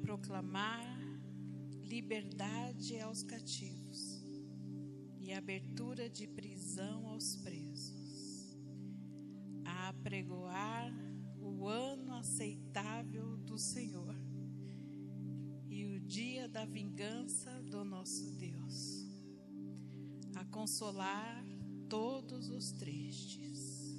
[0.00, 0.98] proclamar
[1.84, 4.22] liberdade aos cativos
[5.18, 8.56] e abertura de prisão aos presos,
[9.64, 10.92] a apregoar
[11.40, 14.14] o ano aceitável do Senhor
[15.68, 19.06] e o dia da vingança do nosso Deus,
[20.34, 21.44] a consolar
[21.88, 23.98] todos os tristes.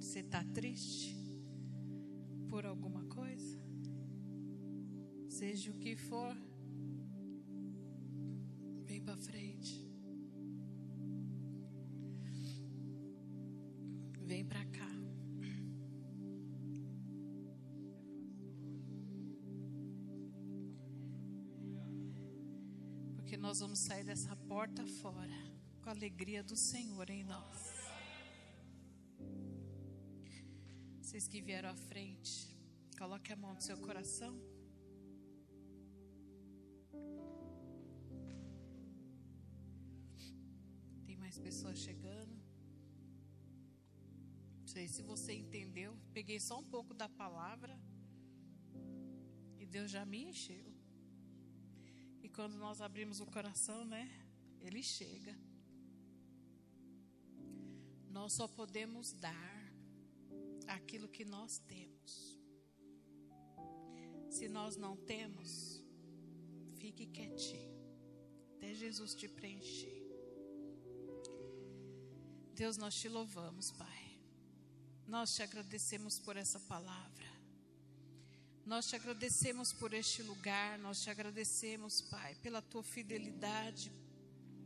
[0.00, 1.01] Você está triste
[5.62, 6.36] Seja o que for,
[8.84, 9.88] vem para frente.
[14.22, 14.88] Vem para cá.
[23.14, 25.30] Porque nós vamos sair dessa porta fora
[25.80, 27.70] com a alegria do Senhor em nós.
[31.00, 32.52] Vocês que vieram à frente,
[32.98, 34.51] coloque a mão no seu coração.
[44.92, 45.96] Se você entendeu.
[46.12, 47.80] Peguei só um pouco da palavra.
[49.58, 50.70] E Deus já me encheu.
[52.22, 54.04] E quando nós abrimos o coração, né?
[54.60, 55.34] Ele chega.
[58.10, 59.74] Nós só podemos dar
[60.68, 62.38] aquilo que nós temos.
[64.28, 65.82] Se nós não temos,
[66.76, 67.72] fique quietinho.
[68.56, 70.02] Até Jesus te preencher.
[72.54, 74.01] Deus, nós te louvamos, Pai.
[75.06, 77.32] Nós te agradecemos por essa palavra.
[78.64, 80.78] Nós te agradecemos por este lugar.
[80.78, 83.92] Nós te agradecemos, Pai, pela tua fidelidade.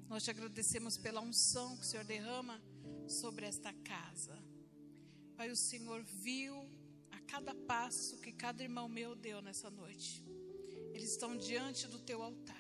[0.09, 2.61] Nós te agradecemos pela unção que o Senhor derrama
[3.09, 4.39] sobre esta casa.
[5.37, 6.55] Pai, o Senhor viu
[7.11, 10.25] a cada passo que cada irmão meu deu nessa noite.
[10.95, 12.57] Eles estão diante do teu altar.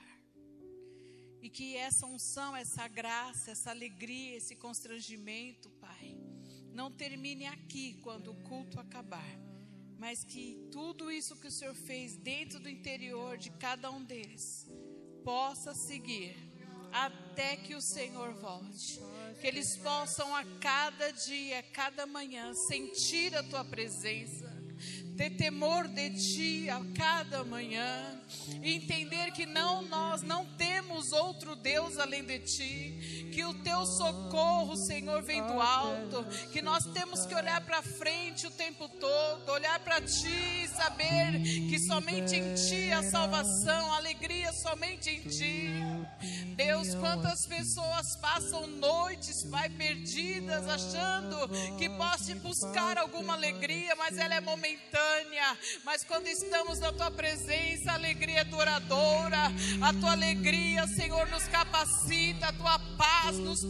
[1.40, 6.15] E que essa unção, essa graça, essa alegria, esse constrangimento, Pai,
[6.76, 9.26] não termine aqui quando o culto acabar,
[9.98, 14.68] mas que tudo isso que o Senhor fez dentro do interior de cada um deles
[15.24, 16.36] possa seguir
[16.92, 19.00] até que o Senhor volte.
[19.40, 24.45] Que eles possam a cada dia, a cada manhã sentir a tua presença,
[25.16, 28.20] ter temor de ti a cada manhã,
[28.62, 33.86] e entender que não nós não temos outro Deus além de ti, que o teu
[33.86, 39.50] socorro, Senhor, vem do alto, que nós temos que olhar para frente o tempo todo,
[39.50, 45.20] olhar para ti e saber que somente em ti a salvação, a alegria somente em
[45.22, 45.70] ti.
[46.56, 54.34] Deus, quantas pessoas passam noites, Pai, perdidas, achando que possa buscar alguma alegria, mas ela
[54.34, 55.05] é momentânea.
[55.84, 59.38] Mas quando estamos na tua presença, a alegria é duradoura.
[59.80, 63.64] A tua alegria, Senhor, nos capacita, a tua paz nos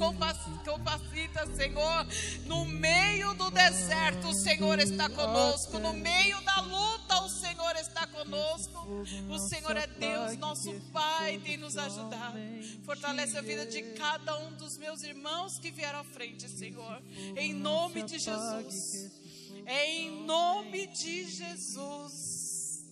[0.64, 2.06] capacita, Senhor.
[2.46, 5.78] No meio do deserto, o Senhor está conosco.
[5.78, 9.04] No meio da luta, o Senhor está conosco.
[9.28, 12.38] O Senhor é Deus, nosso Pai, tem nos ajudado.
[12.84, 17.02] Fortalece a vida de cada um dos meus irmãos que vieram à frente, Senhor.
[17.36, 19.25] Em nome de Jesus.
[19.66, 22.84] Em nome de Jesus.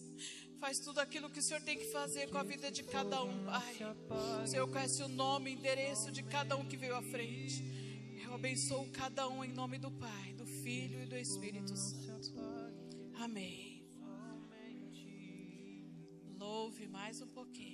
[0.59, 3.45] Faz tudo aquilo que o Senhor tem que fazer com a vida de cada um,
[3.45, 3.77] Pai.
[4.43, 7.63] O Senhor conhece o nome, o endereço de cada um que veio à frente.
[8.25, 12.35] Eu abençoo cada um em nome do Pai, do Filho e do Espírito Santo.
[13.15, 13.75] Amém.
[16.39, 17.74] Louve mais um pouquinho.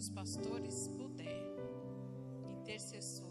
[0.00, 1.44] Os pastores puder,
[2.48, 3.28] intercessor,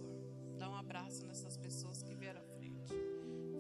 [0.56, 2.94] dá um abraço nessas pessoas que vieram à frente.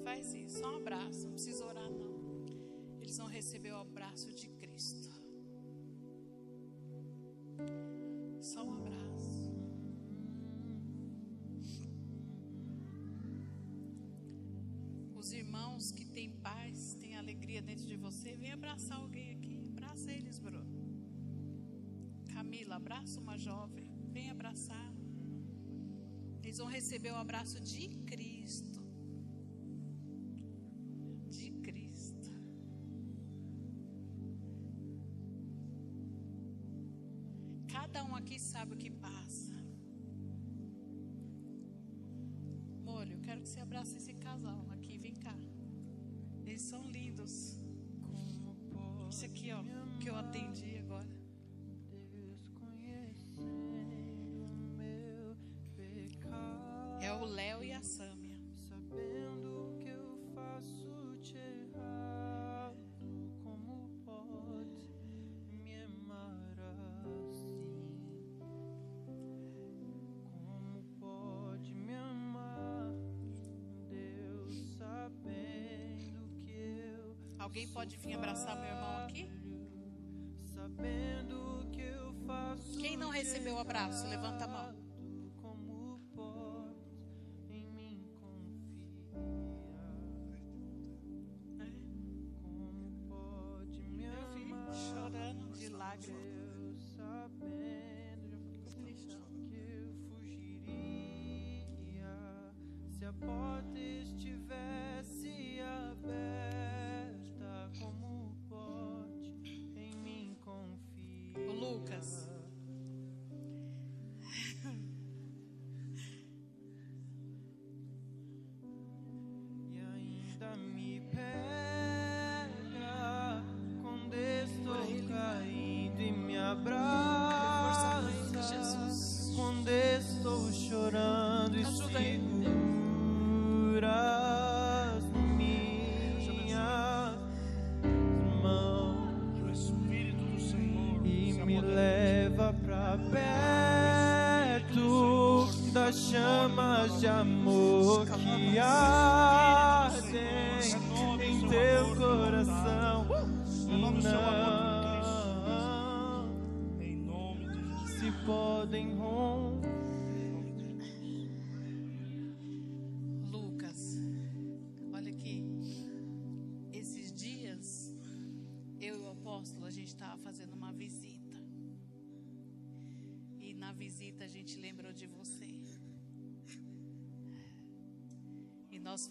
[0.04, 2.46] Faz isso, só um abraço, não precisa orar não.
[3.02, 5.10] Eles vão receber o abraço de Cristo.
[8.42, 9.50] Só um abraço.
[15.16, 19.29] Os irmãos que têm paz, têm alegria dentro de você, vem abraçar alguém
[22.50, 23.88] Camila, abraça uma jovem.
[24.12, 24.92] Vem abraçar.
[26.42, 28.39] Eles vão receber o abraço de Cristo.
[57.80, 58.38] A Sâmia.
[58.68, 62.78] Sabendo que eu faço te errado,
[63.42, 64.90] como pode
[65.64, 66.60] me amar
[67.08, 68.38] assim?
[70.24, 72.92] Como pode me amar,
[73.88, 79.32] Deus, sabendo que eu Alguém pode vir abraçar meu irmão aqui?
[80.54, 84.69] sabendo que eu faço Quem não recebeu o abraço, levanta a mão.
[103.10, 104.79] A porta estivesse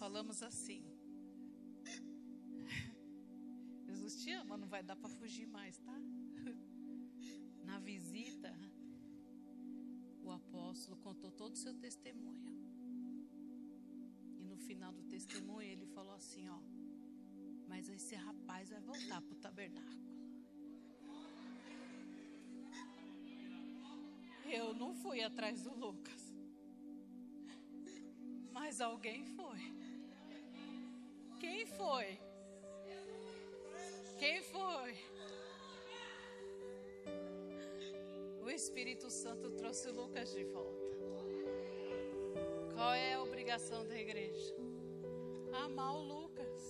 [0.09, 0.83] falamos assim.
[3.85, 5.95] Jesus te ama, não vai dar para fugir mais, tá?
[7.63, 8.51] Na visita,
[10.23, 12.49] o apóstolo contou todo o seu testemunho.
[14.39, 16.59] E no final do testemunho ele falou assim, ó,
[17.67, 20.09] mas esse rapaz vai voltar pro tabernáculo.
[24.51, 26.33] Eu não fui atrás do Lucas.
[28.51, 29.78] Mas alguém foi.
[31.39, 32.19] Quem foi?
[34.17, 34.97] Quem foi?
[38.43, 40.89] O Espírito Santo trouxe Lucas de volta.
[42.73, 44.53] Qual é a obrigação da igreja?
[45.53, 46.61] Amar o Lucas.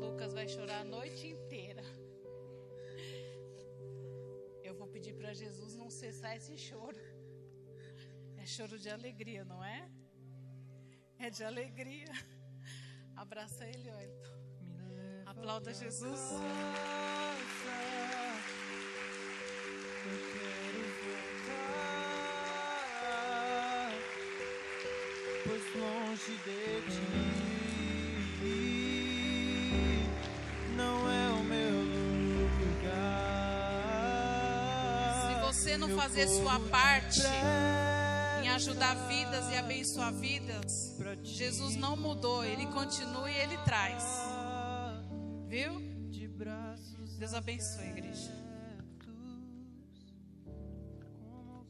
[0.00, 1.84] Lucas vai chorar a noite inteira.
[4.64, 6.98] Eu vou pedir para Jesus não cessar esse choro.
[8.36, 9.88] É choro de alegria, não é?
[11.20, 12.12] É de alegria.
[13.22, 14.36] Abraça ele, Wellington.
[15.26, 16.20] Aplauda Jesus.
[20.04, 20.82] Eu quero
[21.54, 22.82] voltar,
[25.44, 27.06] pois longe de ti
[30.76, 31.78] não é o meu
[32.58, 33.22] lugar.
[35.28, 37.22] Se você não fazer sua parte
[38.42, 40.98] em ajudar vidas e abençoar vidas,
[41.42, 44.04] Jesus não mudou, ele continua e ele traz.
[45.48, 45.72] Viu?
[47.18, 48.30] Deus abençoe, igreja.
[49.04, 49.56] como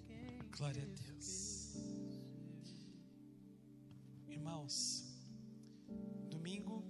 [0.07, 1.73] quem Glória a Deus.
[4.29, 5.05] Irmãos,
[6.29, 6.85] domingo,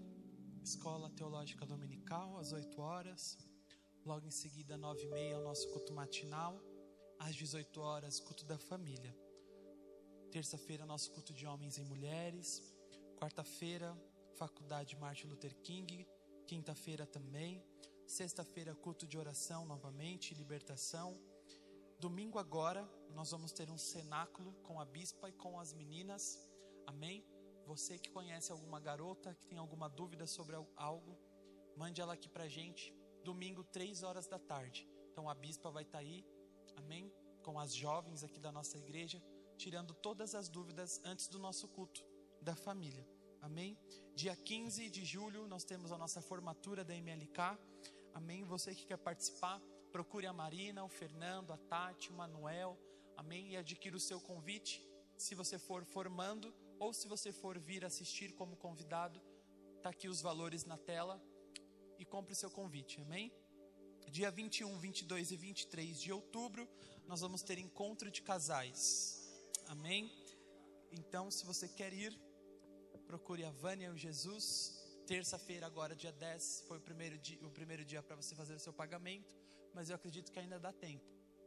[0.65, 3.39] escola teológica dominical, às 8 horas.
[4.05, 6.61] Logo em seguida, 9 e meia, o nosso culto matinal.
[7.21, 9.17] às 18 horas, culto da família.
[10.33, 12.72] Terça-feira, nosso culto de homens e mulheres.
[13.23, 13.97] Quarta-feira,
[14.35, 16.05] Faculdade Martin Luther King.
[16.45, 17.65] Quinta-feira também.
[18.05, 21.17] Sexta-feira, culto de oração novamente, libertação.
[22.01, 22.83] Domingo agora,
[23.15, 26.37] nós vamos ter um cenáculo com a bispa e com as meninas.
[26.85, 27.25] Amém?
[27.65, 31.17] Você que conhece alguma garota, que tem alguma dúvida sobre algo,
[31.77, 32.93] mande ela aqui pra gente.
[33.23, 34.85] Domingo, três horas da tarde.
[35.13, 36.27] Então a bispa vai estar tá aí,
[36.75, 37.09] amém?
[37.45, 39.23] Com as jovens aqui da nossa igreja,
[39.57, 42.05] tirando todas as dúvidas antes do nosso culto
[42.41, 43.12] da família.
[43.43, 43.77] Amém?
[44.15, 47.59] Dia 15 de julho nós temos a nossa formatura da MLK.
[48.15, 48.45] Amém?
[48.45, 49.61] Você que quer participar,
[49.91, 52.79] procure a Marina, o Fernando, a Tati, o Manuel.
[53.17, 53.51] Amém?
[53.51, 54.81] E adquira o seu convite.
[55.19, 59.21] Se você for formando ou se você for vir assistir como convidado,
[59.83, 61.21] tá aqui os valores na tela
[61.99, 63.01] e compre o seu convite.
[63.01, 63.33] Amém?
[64.09, 66.69] Dia 21, 22 e 23 de outubro,
[67.09, 69.21] nós vamos ter encontro de casais.
[69.67, 70.13] Amém?
[70.93, 72.17] Então, se você quer ir,
[73.13, 74.47] procure a Vânia e o Jesus.
[75.07, 78.59] Terça-feira, agora, dia 10, foi o primeiro dia, o primeiro dia para você fazer o
[78.59, 79.37] seu pagamento,
[79.75, 81.05] mas eu acredito que ainda dá tempo.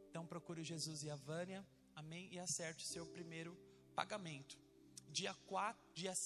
[0.08, 1.66] Então, procure o Jesus e a Vânia,
[1.96, 2.28] amém?
[2.30, 3.52] E acerte o seu primeiro
[3.96, 4.56] pagamento.
[5.08, 6.24] Dia 4, dia 5.